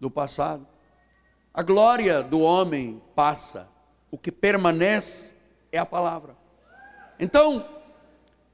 [0.00, 0.66] do passado.
[1.52, 3.68] A glória do homem passa,
[4.10, 5.34] o que permanece
[5.70, 6.34] é a palavra.
[7.20, 7.68] Então,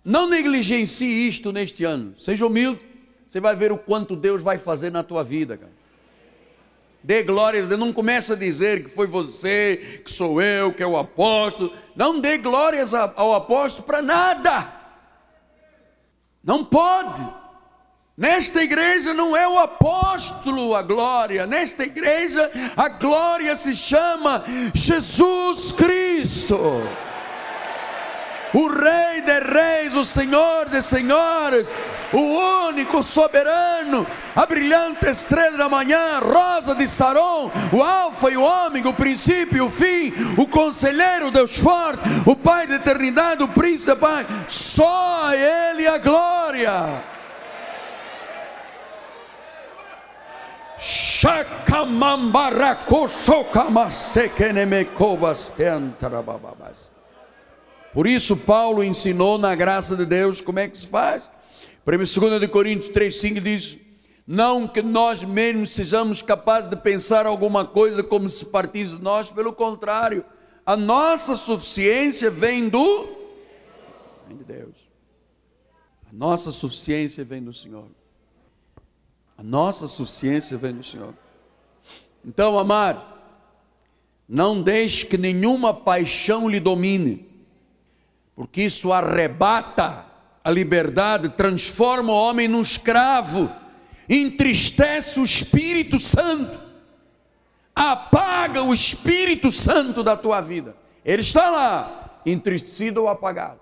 [0.04, 2.18] não negligencie isto neste ano.
[2.18, 2.80] Seja humilde,
[3.28, 5.79] você vai ver o quanto Deus vai fazer na tua vida, cara.
[7.02, 10.98] Dê glórias, não começa a dizer que foi você, que sou eu, que é o
[10.98, 11.72] apóstolo.
[11.96, 14.72] Não dê glórias ao apóstolo para nada.
[16.44, 17.20] Não pode.
[18.16, 24.44] Nesta igreja não é o apóstolo a glória, nesta igreja a glória se chama
[24.74, 26.58] Jesus Cristo
[28.52, 31.68] o Rei de Reis, o Senhor de Senhores,
[32.12, 38.42] o único soberano, a brilhante estrela da manhã, rosa de Saron, o Alfa e o
[38.42, 43.48] Ômega, o princípio e o fim, o conselheiro, Deus forte, o Pai da eternidade, o
[43.48, 47.02] príncipe da paz, só a Ele a glória.
[55.50, 56.89] Tentarababas.
[57.92, 61.28] Por isso, Paulo ensinou na graça de Deus como é que se faz.
[61.84, 63.78] 2 Coríntios 3,5 diz:
[64.26, 69.30] Não que nós mesmos sejamos capazes de pensar alguma coisa como se partisse de nós,
[69.30, 70.24] pelo contrário,
[70.64, 73.08] a nossa suficiência vem do
[74.28, 74.88] vem de Deus.
[76.08, 77.88] A nossa suficiência vem do Senhor.
[79.36, 81.14] A nossa suficiência vem do Senhor.
[82.24, 83.02] Então, amado,
[84.28, 87.29] não deixe que nenhuma paixão lhe domine
[88.40, 90.06] porque isso arrebata
[90.42, 93.52] a liberdade, transforma o homem num escravo,
[94.08, 96.58] entristece o Espírito Santo,
[97.76, 100.74] apaga o Espírito Santo da tua vida.
[101.04, 103.60] Ele está lá, entristecido ou apagado.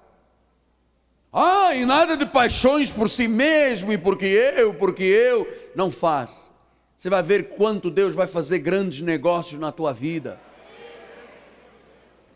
[1.33, 5.73] Ah, e nada de paixões por si mesmo e porque eu, porque eu.
[5.75, 6.49] Não faz.
[6.97, 10.39] Você vai ver quanto Deus vai fazer grandes negócios na tua vida.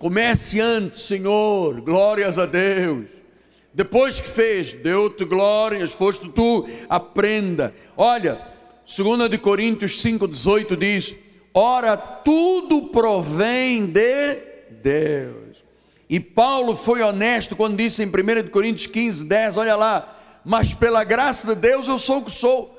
[0.02, 3.06] Comece antes, Senhor, glórias a Deus.
[3.72, 7.72] Depois que fez, deu-te glórias, foste tu, aprenda.
[7.96, 8.44] Olha,
[8.84, 11.14] 2 de Coríntios 5,18 diz:
[11.54, 14.38] Ora, tudo provém de
[14.82, 15.62] Deus.
[16.10, 21.04] E Paulo foi honesto quando disse em 1 Coríntios 15, 10, olha lá, mas pela
[21.04, 22.76] graça de Deus eu sou o que sou.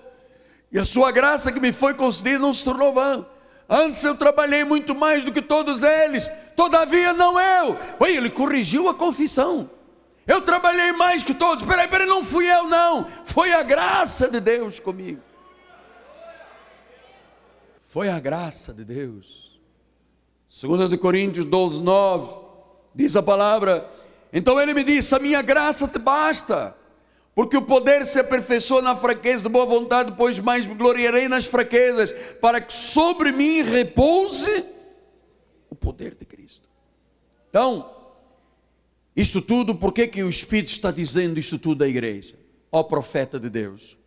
[0.69, 3.25] E a sua graça que me foi concedida não se tornou vã.
[3.69, 7.77] Antes eu trabalhei muito mais do que todos eles, todavia não eu.
[7.99, 9.69] Oi, ele corrigiu a confissão.
[10.25, 11.65] Eu trabalhei mais que todos.
[11.65, 13.07] Peraí, peraí, não fui eu, não.
[13.25, 15.21] Foi a graça de Deus comigo.
[17.81, 19.59] Foi a graça de Deus.
[20.61, 22.41] 2 de Coríntios 12, 9.
[22.95, 23.89] Diz a palavra.
[24.31, 26.75] Então ele me disse: A minha graça te basta,
[27.35, 31.45] porque o poder se aperfeiçoa na fraqueza de boa vontade, pois mais me gloriarei nas
[31.45, 34.65] fraquezas, para que sobre mim repouse
[35.73, 36.69] o poder de Cristo.
[37.49, 37.91] Então,
[39.15, 42.35] isto tudo, por que, que o Espírito está dizendo isto tudo à igreja?
[42.71, 43.97] Ó profeta de Deus.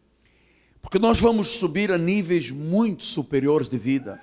[0.80, 4.20] Porque nós vamos subir a níveis muito superiores de vida.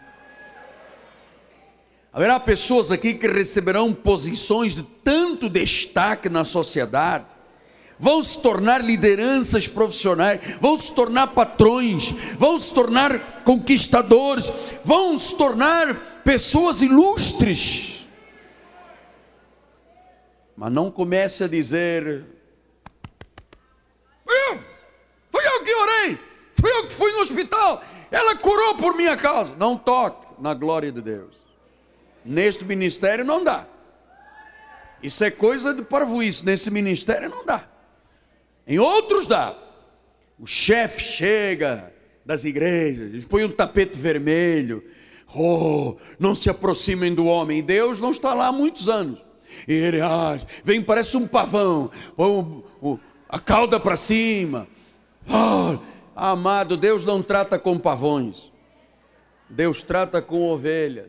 [2.12, 7.36] Haverá pessoas aqui que receberão posições de tanto destaque na sociedade,
[8.00, 14.52] vão se tornar lideranças profissionais, vão se tornar patrões, vão se tornar conquistadores,
[14.84, 18.08] vão se tornar pessoas ilustres.
[20.56, 22.26] Mas não comece a dizer:
[24.26, 24.60] fui eu,
[25.32, 26.20] fui eu que orei,
[26.60, 29.56] fui eu que fui no hospital, ela curou por minha causa.
[29.56, 31.38] Não toque na glória de Deus.
[32.24, 33.68] Neste ministério não dá.
[35.02, 36.46] Isso é coisa de parvoíce.
[36.46, 37.68] Nesse ministério não dá.
[38.66, 39.58] Em outros dá.
[40.40, 41.94] O chefe chega
[42.26, 44.84] das igrejas, põe um tapete vermelho.
[45.36, 47.64] Oh, não se aproximem do homem.
[47.64, 49.20] Deus não está lá há muitos anos.
[49.68, 54.68] E ele age, vem, parece um pavão, põe a cauda para cima.
[55.28, 55.78] Oh,
[56.16, 58.52] amado, Deus não trata com pavões.
[59.50, 61.08] Deus trata com ovelhas.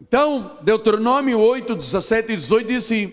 [0.00, 3.12] Então, Deuteronômio 8, 17 e 18 diz assim: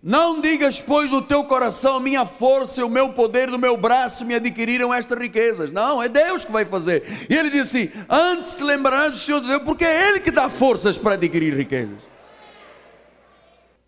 [0.00, 4.24] Não digas, pois, no teu coração, minha força e o meu poder do meu braço
[4.24, 5.72] me adquiriram estas riquezas.
[5.72, 7.02] Não, é Deus que vai fazer.
[7.28, 10.48] E ele diz assim: Antes te lembrarás do Senhor Deus, porque é Ele que dá
[10.48, 11.98] forças para adquirir riquezas.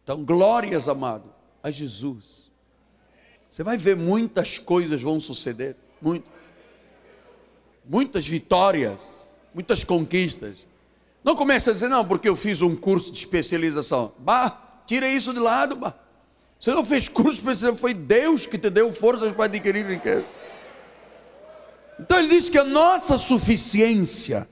[0.03, 1.33] Então, glórias, amado,
[1.63, 2.51] a Jesus.
[3.49, 6.27] Você vai ver muitas coisas vão suceder, muito.
[7.89, 10.67] Muitas vitórias, muitas conquistas.
[11.23, 14.13] Não comece a dizer, não, porque eu fiz um curso de especialização.
[14.19, 15.95] Bah, tira isso de lado, bah.
[16.61, 20.27] Você não fez curso de especialização, foi Deus que te deu forças para adquirir riqueza.
[21.99, 24.47] Então ele diz que a nossa suficiência,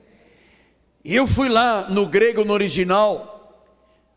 [1.03, 3.65] e eu fui lá no grego, no original,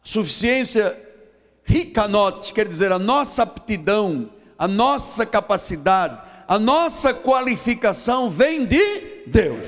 [0.03, 0.97] suficiência
[1.65, 9.67] ricanot, quer dizer, a nossa aptidão, a nossa capacidade, a nossa qualificação vem de Deus.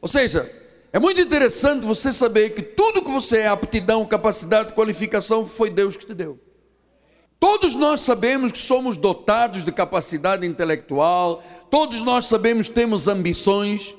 [0.00, 0.50] Ou seja,
[0.92, 5.96] é muito interessante você saber que tudo que você é, aptidão, capacidade, qualificação, foi Deus
[5.96, 6.38] que te deu.
[7.38, 13.96] Todos nós sabemos que somos dotados de capacidade intelectual, todos nós sabemos que temos ambições,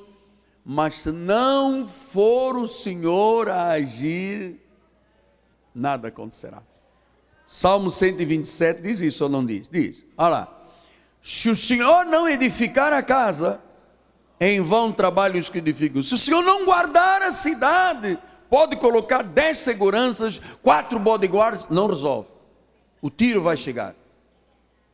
[0.64, 4.60] mas se não for o Senhor a agir,
[5.74, 6.62] nada acontecerá.
[7.44, 9.68] Salmo 127 diz isso ou não diz?
[9.68, 10.04] Diz.
[10.16, 10.58] Olha lá.
[11.20, 13.60] Se o Senhor não edificar a casa,
[14.44, 16.02] em vão trabalhos que edificam.
[16.02, 18.18] Se o Senhor não guardar a cidade,
[18.50, 22.28] pode colocar dez seguranças, quatro bodyguards, não resolve.
[23.00, 23.94] O tiro vai chegar.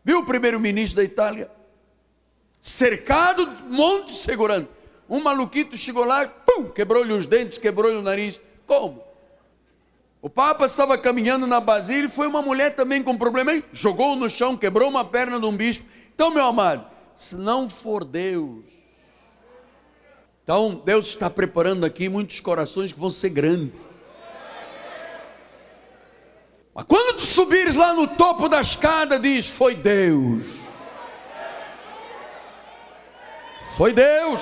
[0.04, 1.50] Viu o primeiro-ministro da Itália?
[2.60, 4.68] Cercado de um monte de segurança.
[5.08, 8.38] Um maluquito chegou lá, pum, quebrou-lhe os dentes, quebrou-lhe o nariz.
[8.66, 9.02] Como?
[10.20, 14.28] O Papa estava caminhando na Basília e foi uma mulher também com problema, jogou no
[14.28, 15.86] chão, quebrou uma perna de um bispo.
[16.14, 16.84] Então, meu amado,
[17.16, 18.77] se não for Deus,
[20.48, 23.94] então, Deus está preparando aqui muitos corações que vão ser grandes.
[26.74, 30.60] Mas quando tu subires lá no topo da escada, diz: Foi Deus.
[33.76, 34.40] Foi Deus.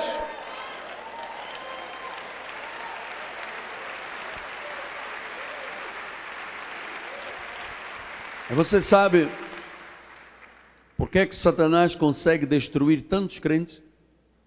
[8.48, 9.28] E você sabe
[10.96, 13.78] por que, é que Satanás consegue destruir tantos crentes?
[13.78, 13.82] A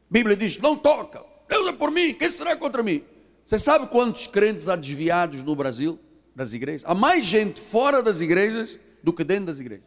[0.10, 1.28] Bíblia diz: não toca.
[1.50, 3.04] Deus é por mim, quem será contra mim?
[3.44, 6.00] Você sabe quantos crentes há desviados no Brasil,
[6.36, 6.84] das igrejas?
[6.86, 9.86] Há mais gente fora das igrejas do que dentro das igrejas.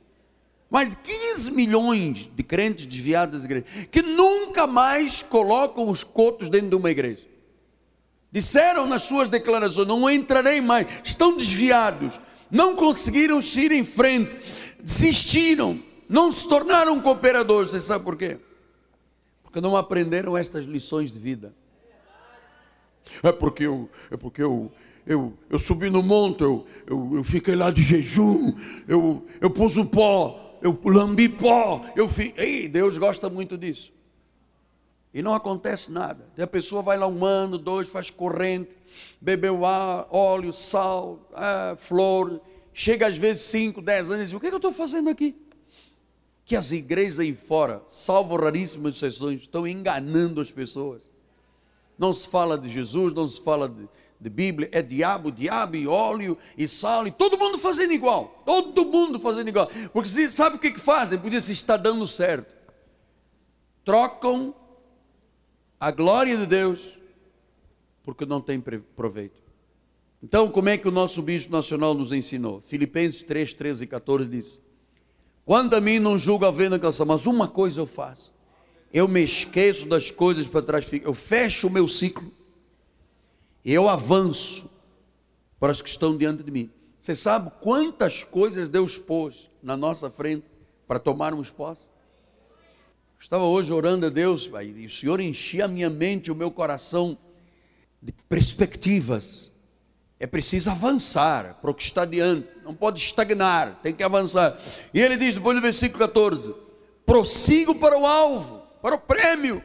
[0.68, 6.48] Mais de 15 milhões de crentes desviados das igrejas, que nunca mais colocam os cotos
[6.48, 7.22] dentro de uma igreja.
[8.32, 12.18] Disseram nas suas declarações: não entrarei mais, estão desviados,
[12.50, 14.34] não conseguiram ir em frente,
[14.82, 17.70] desistiram, não se tornaram cooperadores.
[17.70, 18.38] Você sabe por quê?
[19.52, 21.54] Porque não aprenderam estas lições de vida.
[23.22, 24.72] É porque eu, é porque eu,
[25.06, 28.54] eu, eu subi no monte, eu, eu, eu fiquei lá de jejum,
[28.88, 32.32] eu, eu pus o pó, eu lambi pó, eu fiz.
[32.38, 33.92] Ei, Deus gosta muito disso.
[35.12, 36.24] E não acontece nada.
[36.38, 38.74] a pessoa vai lá um ano, dois, faz corrente,
[39.20, 41.28] bebeu óleo, sal,
[41.76, 42.40] flor.
[42.72, 45.10] Chega às vezes cinco, dez anos e diz: O que, é que eu estou fazendo
[45.10, 45.41] aqui?
[46.44, 51.02] Que as igrejas aí fora, salvo raríssimas exceções, estão enganando as pessoas.
[51.98, 53.88] Não se fala de Jesus, não se fala de,
[54.20, 58.84] de Bíblia, é diabo, diabo e óleo e sal, e todo mundo fazendo igual, todo
[58.84, 61.18] mundo fazendo igual, porque sabe o que, que fazem?
[61.18, 62.56] Porque se está dando certo,
[63.84, 64.54] trocam
[65.78, 66.98] a glória de Deus
[68.04, 69.42] porque não tem proveito.
[70.22, 72.60] Então, como é que o nosso bispo nacional nos ensinou?
[72.60, 74.60] Filipenses 3, 13 e 14 diz:
[75.44, 78.32] Quanto a mim, não julgo a venda canção, mas uma coisa eu faço.
[78.92, 82.30] Eu me esqueço das coisas para trás, eu fecho o meu ciclo
[83.64, 84.68] eu avanço
[85.60, 86.70] para os que estão diante de mim.
[86.98, 90.46] Você sabe quantas coisas Deus pôs na nossa frente
[90.86, 91.90] para tomarmos posse?
[93.18, 97.16] Estava hoje orando a Deus, e o Senhor enchia a minha mente, o meu coração
[98.00, 99.51] de perspectivas.
[100.22, 104.56] É preciso avançar para o que está diante, não pode estagnar, tem que avançar.
[104.94, 106.54] E ele diz, depois do versículo 14:
[107.04, 109.62] prossigo para o alvo, para o prêmio.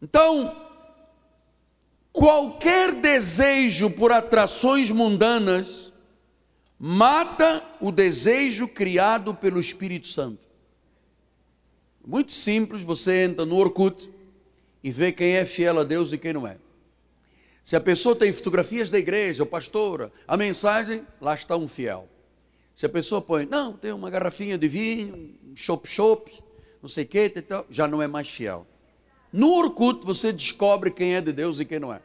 [0.00, 0.54] Então,
[2.16, 5.92] Qualquer desejo por atrações mundanas
[6.78, 10.46] mata o desejo criado pelo Espírito Santo.
[12.06, 14.08] Muito simples, você entra no Orkut
[14.82, 16.56] e vê quem é fiel a Deus e quem não é.
[17.66, 22.08] Se a pessoa tem fotografias da igreja, ou pastora, a mensagem, lá está um fiel.
[22.76, 26.30] Se a pessoa põe, não, tem uma garrafinha de vinho, um chopp-chopp,
[26.80, 28.64] não sei o que, já não é mais fiel.
[29.32, 32.00] No Orkut você descobre quem é de Deus e quem não é.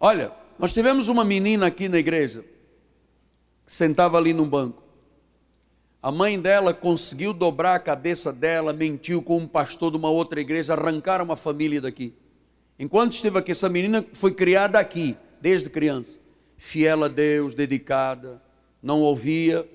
[0.00, 2.46] Olha, nós tivemos uma menina aqui na igreja,
[3.66, 4.82] sentava ali num banco.
[6.02, 10.40] A mãe dela conseguiu dobrar a cabeça dela, mentiu com um pastor de uma outra
[10.40, 12.14] igreja, arrancaram uma família daqui.
[12.78, 16.18] Enquanto esteve aqui, essa menina foi criada aqui, desde criança.
[16.56, 18.42] Fiel a Deus, dedicada,
[18.82, 19.68] não ouvia,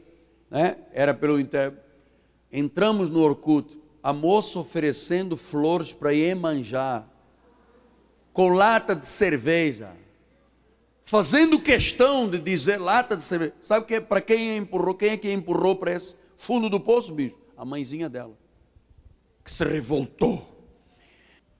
[0.49, 0.77] né?
[0.91, 1.77] era pelo interno.
[2.51, 7.05] Entramos no Orkut, a moça oferecendo flores para Iemanjá,
[8.33, 9.99] com lata de cerveja
[11.09, 13.55] fazendo questão de dizer lata de cerveja.
[13.63, 14.93] Sabe que para quem empurrou?
[14.93, 17.35] Quem é que empurrou para esse fundo do poço, bicho?
[17.57, 18.37] A mãezinha dela,
[19.43, 20.58] que se revoltou,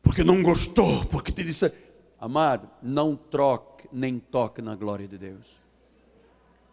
[0.10, 1.72] porque não gostou, porque te disse,
[2.20, 5.60] amado, não troque nem toque na glória de Deus.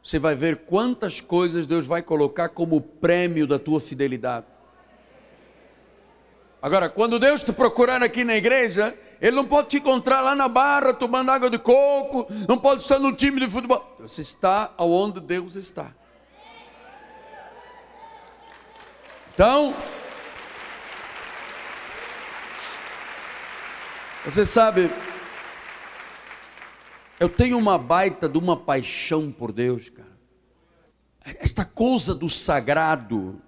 [0.03, 4.47] Você vai ver quantas coisas Deus vai colocar como prêmio da tua fidelidade.
[6.63, 10.49] Agora, quando Deus te procurar aqui na igreja, ele não pode te encontrar lá na
[10.49, 13.99] barra tomando água de coco, não pode estar no time de futebol.
[14.01, 15.95] Você está aonde Deus está.
[19.35, 19.75] Então,
[24.27, 24.91] você sabe,
[27.19, 30.07] eu tenho uma baita de uma paixão por Deus, cara.
[31.25, 33.41] Esta coisa do sagrado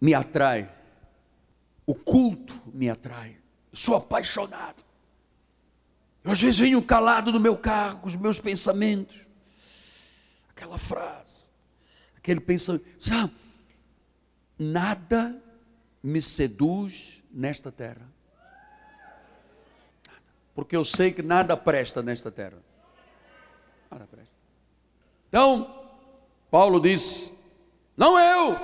[0.00, 0.70] me atrai.
[1.86, 3.36] O culto me atrai
[3.76, 4.84] sou apaixonado.
[6.24, 9.24] Eu às vezes venho calado no meu carro, com os meus pensamentos.
[10.48, 11.50] Aquela frase,
[12.16, 12.84] aquele pensamento.
[12.98, 13.32] Sabe,
[14.58, 15.40] nada
[16.02, 18.10] me seduz nesta terra.
[20.56, 22.56] Porque eu sei que nada presta nesta terra.
[23.90, 24.34] Nada presta.
[25.28, 25.84] Então,
[26.50, 27.30] Paulo disse:
[27.94, 28.58] Não eu,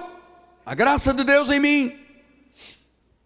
[0.64, 1.98] a graça de Deus em mim.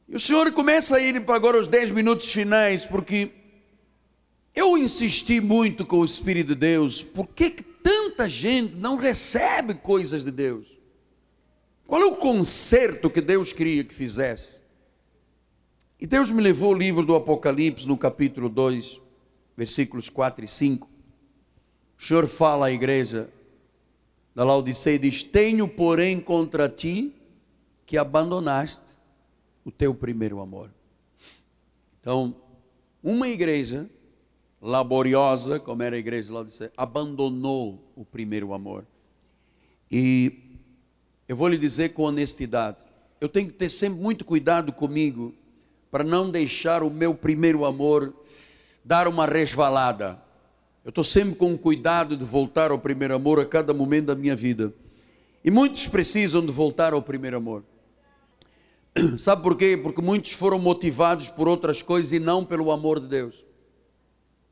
[0.09, 3.31] E o Senhor começa a ir para agora os 10 minutos finais, porque
[4.53, 9.75] eu insisti muito com o Espírito de Deus, por que, que tanta gente não recebe
[9.75, 10.77] coisas de Deus?
[11.87, 14.66] Qual é o conserto que Deus queria que fizesse?
[15.99, 19.01] E Deus me levou ao livro do Apocalipse, no capítulo 2,
[19.57, 20.87] versículos 4 e 5.
[21.99, 23.31] O Senhor fala à igreja
[24.35, 27.15] da Laodiceia e diz: Tenho, porém, contra ti
[27.87, 28.93] que abandonaste
[29.65, 30.71] o teu primeiro amor.
[31.99, 32.37] Então,
[33.03, 33.89] uma igreja
[34.61, 38.85] laboriosa, como era a igreja de abandonou o primeiro amor.
[39.91, 40.61] E
[41.27, 42.85] eu vou lhe dizer com honestidade:
[43.19, 45.35] eu tenho que ter sempre muito cuidado comigo
[45.91, 48.13] para não deixar o meu primeiro amor
[48.85, 50.21] dar uma resvalada.
[50.85, 54.37] Eu estou sempre com cuidado de voltar ao primeiro amor a cada momento da minha
[54.37, 54.73] vida.
[55.45, 57.65] E muitos precisam de voltar ao primeiro amor.
[59.19, 59.77] Sabe por quê?
[59.81, 63.45] Porque muitos foram motivados por outras coisas e não pelo amor de Deus.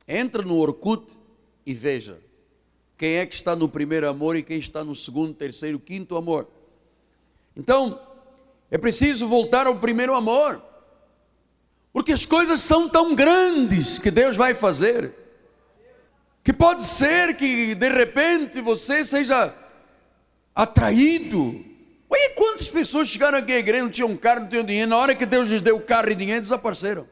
[0.06, 1.16] Entra no Orkut
[1.64, 2.18] e veja
[2.98, 6.48] quem é que está no primeiro amor e quem está no segundo, terceiro, quinto amor.
[7.56, 8.00] Então,
[8.70, 10.62] é preciso voltar ao primeiro amor.
[11.94, 15.14] Porque as coisas são tão grandes que Deus vai fazer.
[16.42, 19.54] Que pode ser que de repente você seja
[20.52, 21.64] atraído.
[22.10, 24.90] Olha quantas pessoas chegaram aqui à igreja, não tinham carro, não tinham dinheiro.
[24.90, 27.06] Na hora que Deus lhes deu carro e dinheiro, desapareceram.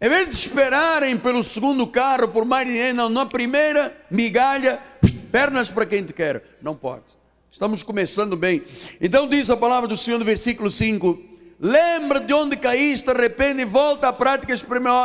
[0.00, 4.82] Em vez de esperarem pelo segundo carro, por mais dinheiro, não, na primeira migalha,
[5.30, 6.42] pernas para quem te quer.
[6.60, 7.16] Não pode.
[7.48, 8.64] Estamos começando bem.
[9.00, 11.29] Então diz a palavra do Senhor no versículo 5:
[11.62, 14.54] Lembra de onde caíste, arrepende e volta à prática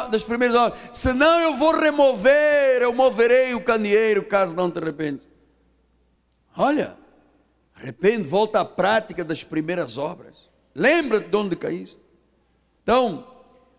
[0.09, 0.77] das primeiras horas.
[0.93, 5.27] Senão eu vou remover, eu moverei o candeeiro, caso não te arrependes.
[6.55, 6.95] Olha,
[7.75, 10.49] arrepende, volta à prática das primeiras obras.
[10.73, 11.99] Lembra de onde caíste.
[12.81, 13.27] Então,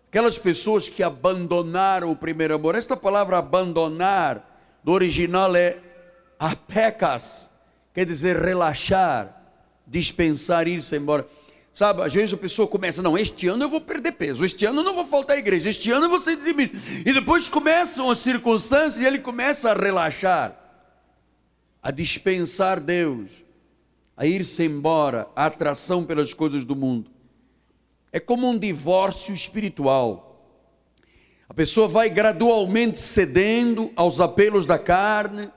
[0.07, 2.75] aquelas pessoas que abandonaram o primeiro amor.
[2.75, 5.77] Esta palavra abandonar, do original é
[6.37, 7.49] apecas,
[7.91, 9.35] quer dizer relaxar,
[9.87, 11.27] dispensar, ir-se embora.
[11.77, 14.79] Sabe, às vezes a pessoa começa, não, este ano eu vou perder peso, este ano
[14.79, 16.75] eu não vou faltar à igreja, este ano eu vou ser dizimido.
[17.05, 20.57] E depois começam as circunstâncias e ele começa a relaxar,
[21.79, 23.29] a dispensar Deus,
[24.15, 27.11] a ir-se embora, a atração pelas coisas do mundo.
[28.11, 30.49] É como um divórcio espiritual.
[31.47, 35.51] A pessoa vai gradualmente cedendo aos apelos da carne,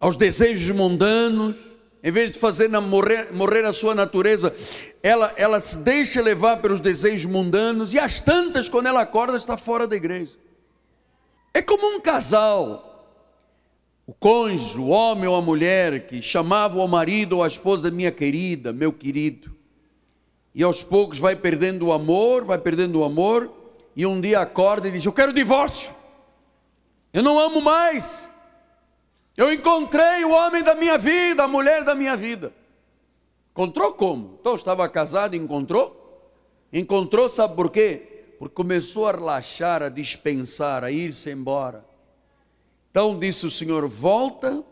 [0.00, 1.71] aos desejos mundanos,
[2.02, 4.54] em vez de fazer morrer, morrer a sua natureza,
[5.02, 9.56] ela, ela se deixa levar pelos desejos mundanos, e às tantas, quando ela acorda, está
[9.56, 10.36] fora da igreja.
[11.54, 12.92] É como um casal,
[14.06, 18.10] o cônjuge, o homem ou a mulher, que chamavam o marido ou a esposa minha
[18.10, 19.54] querida, meu querido.
[20.54, 23.50] E aos poucos vai perdendo o amor, vai perdendo o amor,
[23.94, 25.94] e um dia acorda e diz: Eu quero divórcio,
[27.12, 28.28] eu não amo mais,
[29.36, 32.52] eu encontrei o homem da minha vida, a mulher da minha vida.
[33.52, 34.38] Encontrou como?
[34.40, 36.30] Então estava casado encontrou?
[36.72, 38.34] Encontrou, sabe por quê?
[38.38, 41.84] Porque começou a relaxar, a dispensar, a ir-se embora.
[42.90, 44.64] Então disse o Senhor: volta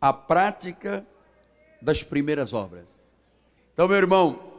[0.00, 1.06] à prática
[1.82, 3.00] das primeiras obras.
[3.72, 4.56] Então, meu irmão,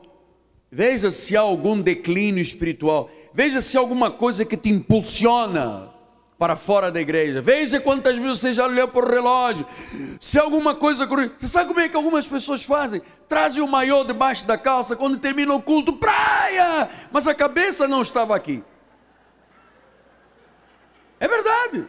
[0.71, 3.09] Veja se há algum declínio espiritual.
[3.33, 5.89] Veja se há alguma coisa que te impulsiona
[6.37, 7.41] para fora da igreja.
[7.41, 9.65] Veja quantas vezes você já olhou para o relógio.
[10.19, 11.05] Se alguma coisa.
[11.05, 13.01] Você sabe como é que algumas pessoas fazem?
[13.27, 16.89] Trazem o maiô debaixo da calça quando termina o culto, praia!
[17.11, 18.63] Mas a cabeça não estava aqui.
[21.19, 21.85] É verdade.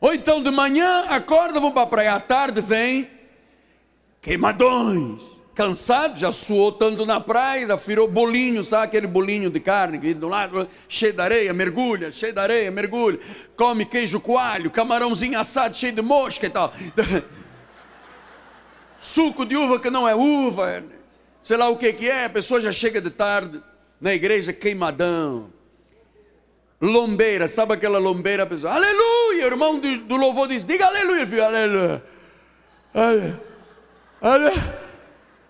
[0.00, 3.08] Ou então de manhã acorda, vão para a praia, à tarde vem
[4.20, 5.29] queimadões
[5.60, 10.26] cansado, já suou tanto na praia, virou bolinho, sabe aquele bolinho de carne que do
[10.26, 13.20] lado, cheio de areia, mergulha, cheio de areia, mergulha,
[13.54, 16.72] come queijo coalho, camarãozinho assado cheio de mosca e tal.
[18.98, 20.82] Suco de uva que não é uva,
[21.42, 23.60] sei lá o que que é, a pessoa já chega de tarde
[24.00, 25.52] na igreja queimadão.
[26.80, 28.44] Lombeira, sabe aquela lombeira?
[28.44, 32.02] A pessoa, aleluia, o irmão do, do louvor diz, diga aleluia, filho, aleluia.
[32.94, 33.40] Aleluia.
[34.22, 34.89] aleluia.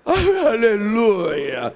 [0.46, 1.74] Aleluia.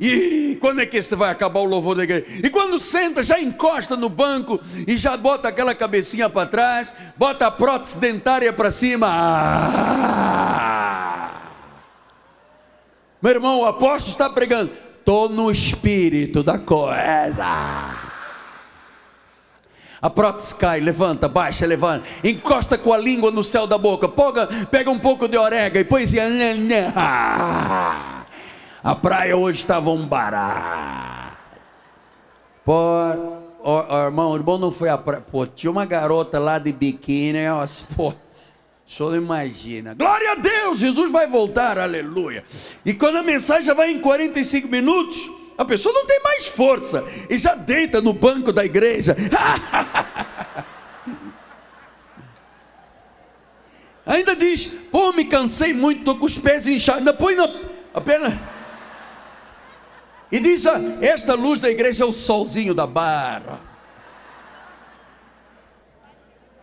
[0.00, 2.26] E quando é que você vai acabar o louvor da igreja?
[2.42, 7.46] E quando senta, já encosta no banco e já bota aquela cabecinha para trás, bota
[7.46, 9.06] a prótese dentária para cima.
[9.08, 10.52] Ah!
[13.22, 14.72] Meu irmão, o apóstolo está pregando.
[14.98, 18.01] Estou no espírito da coisa.
[20.02, 24.48] A prótese cai, levanta, baixa, levanta, encosta com a língua no céu da boca, pega,
[24.68, 26.16] pega um pouco de orégano e põe assim.
[28.82, 31.36] A praia hoje estava um barato.
[32.64, 32.72] Pô,
[33.62, 35.22] ó, ó, irmão, irmão não foi a praia.
[35.22, 38.12] Pô, tinha uma garota lá de biquíni, ó, pô.
[38.84, 39.94] Senhor não imagina.
[39.94, 42.44] Glória a Deus, Jesus vai voltar, aleluia.
[42.84, 45.30] E quando a mensagem vai em 45 minutos,
[45.62, 49.16] a pessoa não tem mais força e já deita no banco da igreja.
[54.04, 56.98] Ainda diz: Pô, me cansei muito, estou com os pés inchados.
[56.98, 57.48] Ainda põe na,
[57.94, 58.34] apenas.
[60.30, 63.60] E diz: ah, Esta luz da igreja é o solzinho da barra.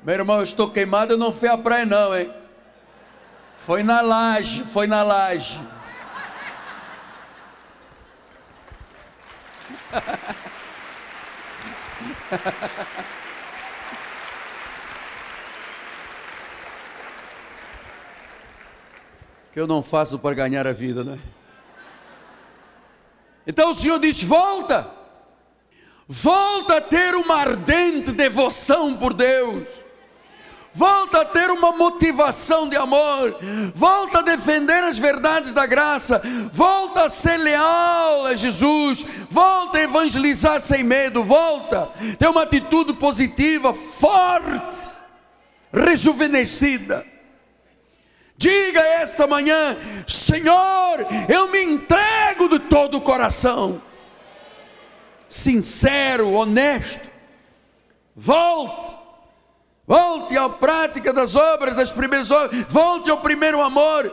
[0.04, 2.30] Meu irmão, eu estou queimado, eu não fui à praia, não, hein?
[3.56, 5.60] Foi na laje, foi na laje.
[19.52, 21.20] que eu não faço para ganhar a vida, né?
[23.48, 24.90] Então o Senhor diz: volta,
[26.08, 29.79] volta a ter uma ardente devoção por Deus
[30.74, 33.38] volta a ter uma motivação de amor,
[33.74, 39.82] volta a defender as verdades da graça, volta a ser leal a Jesus, volta a
[39.82, 44.78] evangelizar sem medo, volta, ter uma atitude positiva, forte,
[45.74, 47.06] rejuvenescida.
[48.38, 49.76] Diga esta manhã:
[50.08, 53.82] Senhor, eu me entrego de todo o coração,
[55.28, 57.10] sincero, honesto.
[58.16, 58.99] Volte,
[59.90, 64.12] volte à prática das obras, das primeiras obras, volte ao primeiro amor,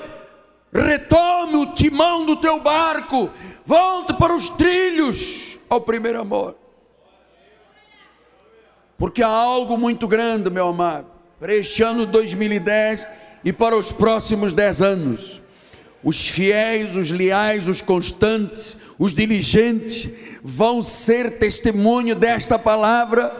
[0.72, 3.28] retome o timão do teu barco,
[3.62, 6.56] volte para os trilhos ao primeiro amor.
[8.96, 11.08] Porque há algo muito grande, meu amado,
[11.38, 13.06] para este ano 2010
[13.44, 15.42] e para os próximos dez anos.
[16.02, 20.08] Os fiéis, os leais, os constantes, os diligentes
[20.42, 23.34] vão ser testemunho desta palavra,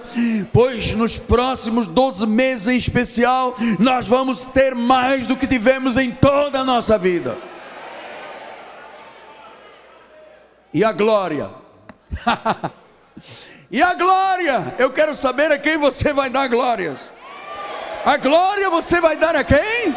[0.53, 6.11] pois nos próximos 12 meses em especial, nós vamos ter mais do que tivemos em
[6.11, 7.39] toda a nossa vida.
[10.75, 11.51] E a glória.
[13.71, 17.01] e a glória, eu quero saber a quem você vai dar glórias.
[18.05, 19.97] A glória você vai dar a quem?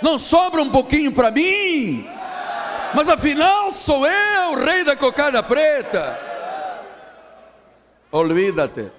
[0.00, 2.13] Não sobra um pouquinho para mim?
[2.94, 6.18] Mas afinal sou eu, rei da cocada preta.
[8.10, 8.92] Olvídate.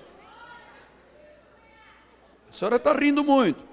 [2.49, 3.63] A senhora está rindo muito.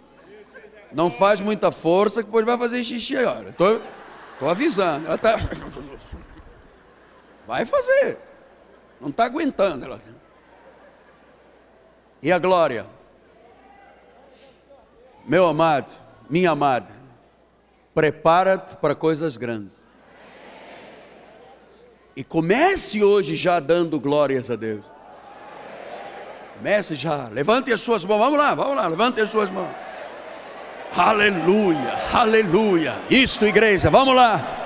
[0.93, 3.17] Não faz muita força que depois vai fazer xixi.
[3.17, 3.87] Olha, estou tô,
[4.39, 5.07] tô avisando.
[5.07, 5.35] Ela tá...
[7.47, 8.19] Vai fazer.
[9.01, 9.85] Não está aguentando.
[9.85, 10.01] Ela...
[12.23, 12.87] E a glória?
[15.25, 15.93] Meu amado,
[16.29, 16.93] minha amada,
[17.95, 19.82] prepara-te para coisas grandes.
[22.15, 24.85] E comece hoje já dando glórias a Deus.
[26.59, 27.29] Comece já.
[27.29, 28.19] Levante as suas mãos.
[28.19, 28.87] Vamos lá, vamos lá.
[28.87, 29.71] Levante as suas mãos.
[30.95, 32.95] Aleluia, aleluia.
[33.09, 34.59] Isto, igreja, vamos lá.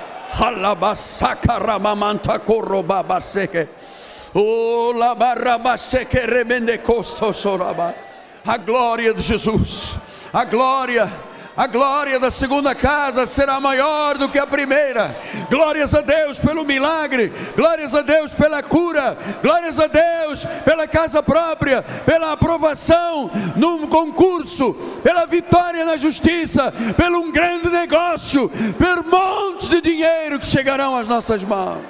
[8.45, 9.95] A glória de Jesus.
[10.33, 11.09] A glória
[11.57, 15.17] a glória da segunda casa será maior do que a primeira.
[15.49, 21.23] Glórias a Deus pelo milagre, glórias a Deus pela cura, glórias a Deus pela casa
[21.23, 29.69] própria, pela aprovação num concurso, pela vitória na justiça, pelo um grande negócio, por montes
[29.69, 31.83] de dinheiro que chegarão às nossas mãos.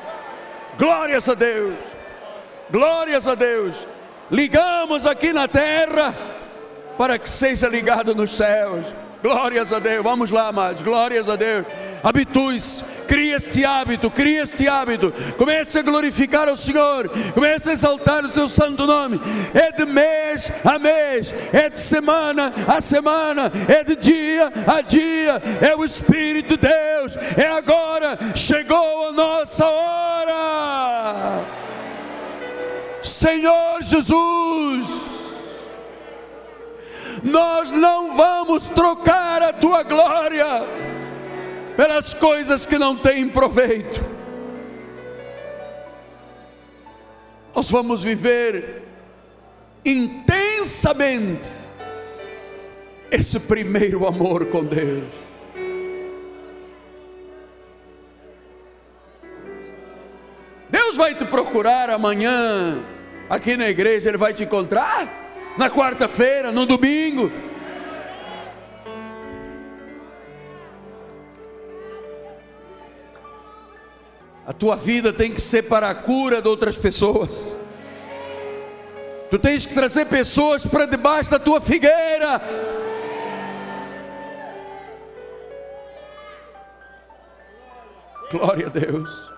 [0.80, 1.76] Glórias a Deus,
[2.72, 3.86] glórias a Deus.
[4.32, 6.16] Ligamos aqui na terra
[6.98, 9.07] para que seja ligado nos céus.
[9.22, 10.04] Glórias a Deus.
[10.04, 10.82] Vamos lá, amados.
[10.82, 11.66] Glórias a Deus.
[12.04, 15.12] Habitue-se, crie este hábito, crie este hábito.
[15.38, 19.20] Comece a glorificar o Senhor, comece a exaltar o seu santo nome.
[19.54, 25.42] É de mês a mês, é de semana a semana, é de dia a dia.
[25.62, 27.18] É o Espírito de Deus.
[27.36, 31.46] É agora, chegou a nossa hora.
[33.02, 35.07] Senhor Jesus
[37.24, 40.46] nós não vamos trocar a tua glória
[41.76, 44.04] pelas coisas que não têm proveito.
[47.56, 48.84] Nós vamos viver
[49.86, 51.48] intensamente
[53.10, 55.10] esse primeiro amor com Deus.
[60.70, 62.84] Deus vai te procurar amanhã
[63.30, 65.27] aqui na igreja, Ele vai te encontrar
[65.58, 67.32] na quarta-feira, no domingo.
[74.46, 77.58] A tua vida tem que ser para a cura de outras pessoas.
[79.30, 82.42] Tu tens que trazer pessoas para debaixo da tua figueira.
[88.32, 89.32] Glória a Deus.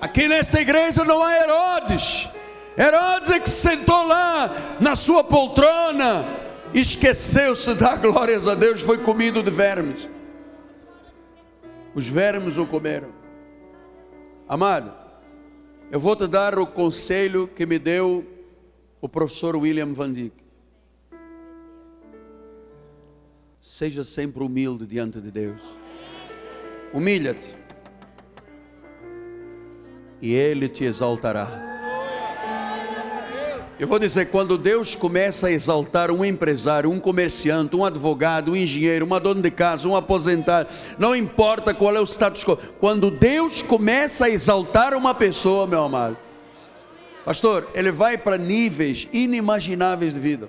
[0.00, 2.30] Aqui nesta igreja não há Herodes.
[2.76, 4.50] Herodes é que sentou lá
[4.80, 6.24] na sua poltrona,
[6.72, 10.08] esqueceu-se dar glórias a Deus, foi comido de vermes.
[11.94, 13.10] Os vermes o comeram.
[14.48, 14.92] Amado,
[15.90, 18.26] eu vou te dar o conselho que me deu
[19.00, 20.42] o professor William Van Dyck.
[23.60, 25.60] Seja sempre humilde diante de Deus.
[26.92, 27.54] Humilha-te.
[30.20, 31.71] E Ele te exaltará.
[33.82, 38.56] Eu vou dizer, quando Deus começa a exaltar um empresário, um comerciante, um advogado, um
[38.56, 40.68] engenheiro, uma dona de casa, um aposentado,
[41.00, 45.82] não importa qual é o status quo, quando Deus começa a exaltar uma pessoa, meu
[45.82, 46.16] amado,
[47.24, 50.48] pastor, ele vai para níveis inimagináveis de vida.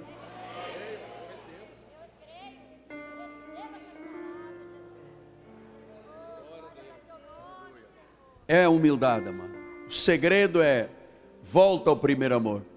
[8.48, 9.56] É a humildade, mano.
[9.88, 10.88] O segredo é
[11.42, 12.73] volta ao primeiro amor.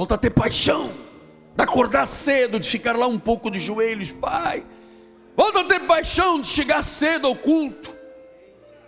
[0.00, 0.90] Volta a ter paixão.
[1.54, 4.64] De acordar cedo, de ficar lá um pouco de joelhos, pai.
[5.36, 7.94] Volta a ter paixão de chegar cedo ao culto.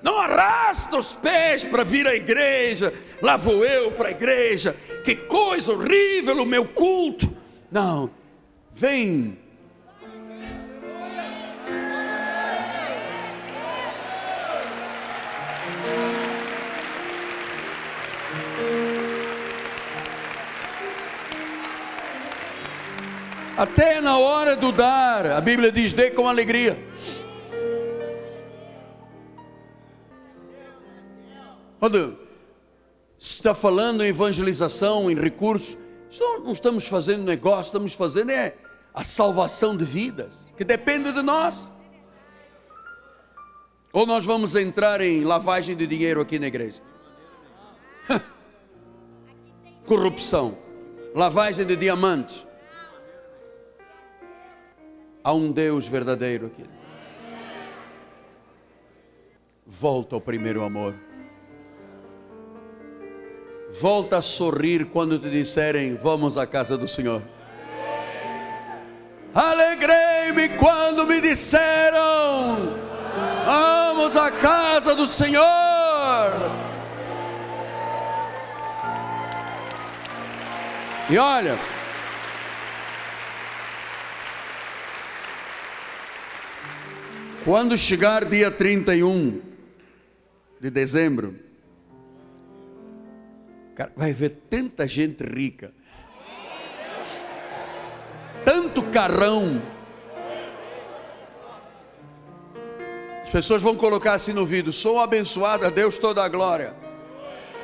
[0.02, 2.94] Não arrasta os pés para vir à igreja.
[3.20, 4.74] Lá vou eu para a igreja.
[5.04, 7.30] Que coisa horrível o meu culto.
[7.70, 8.10] Não.
[8.72, 9.36] Vem
[23.56, 26.78] Até na hora do dar, a Bíblia diz: dê com alegria.
[31.78, 32.18] Quando
[33.18, 35.76] está falando em evangelização, em recursos,
[36.18, 38.54] não estamos fazendo negócio, estamos fazendo é
[38.94, 41.68] a salvação de vidas, que depende de nós.
[43.92, 46.80] Ou nós vamos entrar em lavagem de dinheiro aqui na igreja?
[49.84, 50.56] Corrupção,
[51.14, 52.46] lavagem de diamantes
[55.24, 56.64] Há um Deus verdadeiro aqui.
[59.64, 60.94] Volta ao primeiro amor.
[63.80, 67.22] Volta a sorrir quando te disserem: Vamos à casa do Senhor.
[69.32, 72.76] Alegrei-me quando me disseram:
[73.46, 75.42] Vamos à casa do Senhor.
[81.08, 81.58] E olha,
[87.44, 89.42] Quando chegar dia 31
[90.60, 91.40] de dezembro,
[93.96, 95.74] vai ver tanta gente rica,
[98.44, 99.60] tanto carrão.
[103.24, 106.76] As pessoas vão colocar assim no vídeo: sou abençoada, Deus toda a glória.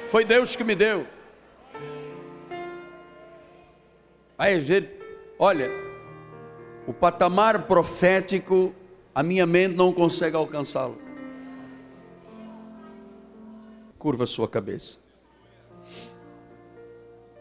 [0.09, 1.07] Foi Deus que me deu.
[4.37, 5.70] Vai ver, olha,
[6.85, 8.74] o patamar profético
[9.18, 10.96] a minha mente não consegue alcançá-lo.
[13.98, 15.00] Curva sua cabeça.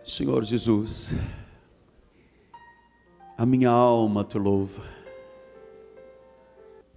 [0.04, 1.16] Senhor Jesus,
[3.38, 4.82] a minha alma te louva.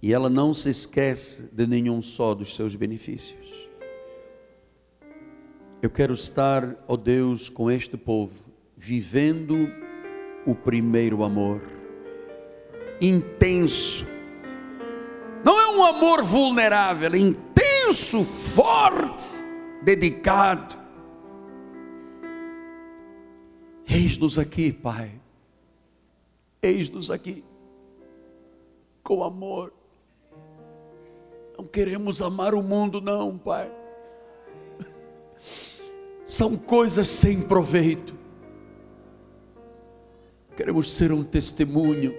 [0.01, 3.69] E ela não se esquece de nenhum só dos seus benefícios.
[5.79, 8.33] Eu quero estar, ó Deus, com este povo,
[8.75, 9.71] vivendo
[10.43, 11.61] o primeiro amor,
[12.99, 14.07] intenso,
[15.81, 19.25] um amor vulnerável, intenso, forte,
[19.83, 20.77] dedicado.
[23.87, 25.11] Eis-nos aqui, Pai.
[26.61, 27.43] Eis-nos aqui
[29.01, 29.73] com amor.
[31.57, 33.69] Não queremos amar o mundo, não, Pai.
[36.25, 38.15] São coisas sem proveito.
[40.55, 42.13] Queremos ser um testemunho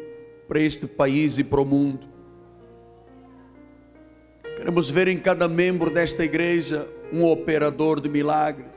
[0.49, 2.12] para este país e para o mundo.
[4.63, 8.71] Queremos ver em cada membro desta igreja um operador de milagres.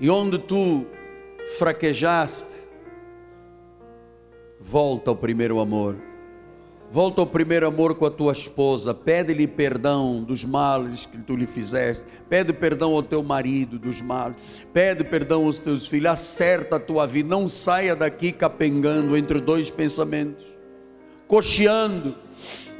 [0.00, 0.86] E onde tu
[1.58, 2.66] fraquejaste,
[4.58, 5.96] volta ao primeiro amor.
[6.90, 11.46] Volta ao primeiro amor com a tua esposa, pede-lhe perdão dos males que tu lhe
[11.46, 16.80] fizeste, pede perdão ao teu marido dos males, pede perdão aos teus filhos, acerta a
[16.80, 20.46] tua vida, não saia daqui capengando entre dois pensamentos,
[21.26, 22.14] cocheando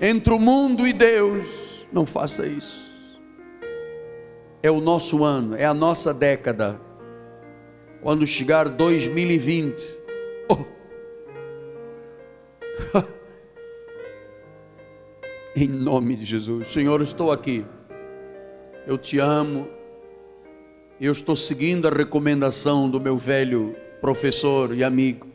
[0.00, 1.86] entre o mundo e Deus.
[1.92, 2.86] Não faça isso.
[4.62, 6.80] É o nosso ano, é a nossa década.
[8.02, 9.98] Quando chegar 2020,
[10.48, 10.64] oh.
[15.56, 17.64] em nome de Jesus, Senhor, estou aqui.
[18.86, 19.68] Eu te amo.
[21.00, 25.28] Eu estou seguindo a recomendação do meu velho professor e amigo.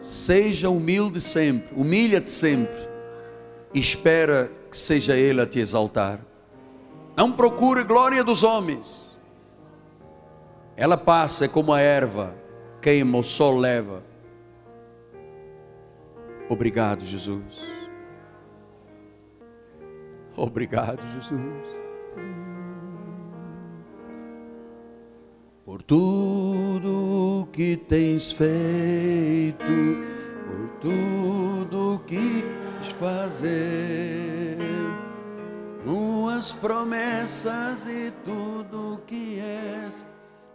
[0.00, 2.93] Seja humilde sempre, humilha-te sempre
[3.74, 6.20] espera que seja Ele a te exaltar.
[7.16, 9.18] Não procure glória dos homens.
[10.76, 12.34] Ela passa, como a erva,
[12.80, 14.02] queima, o sol leva.
[16.48, 17.62] Obrigado, Jesus.
[20.36, 21.84] Obrigado, Jesus.
[25.64, 29.64] Por tudo que tens feito,
[30.46, 32.44] por tudo que
[32.98, 34.58] fazer,
[35.84, 40.06] tuas promessas e tudo que és,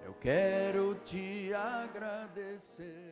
[0.05, 3.08] eu quero te agradecer.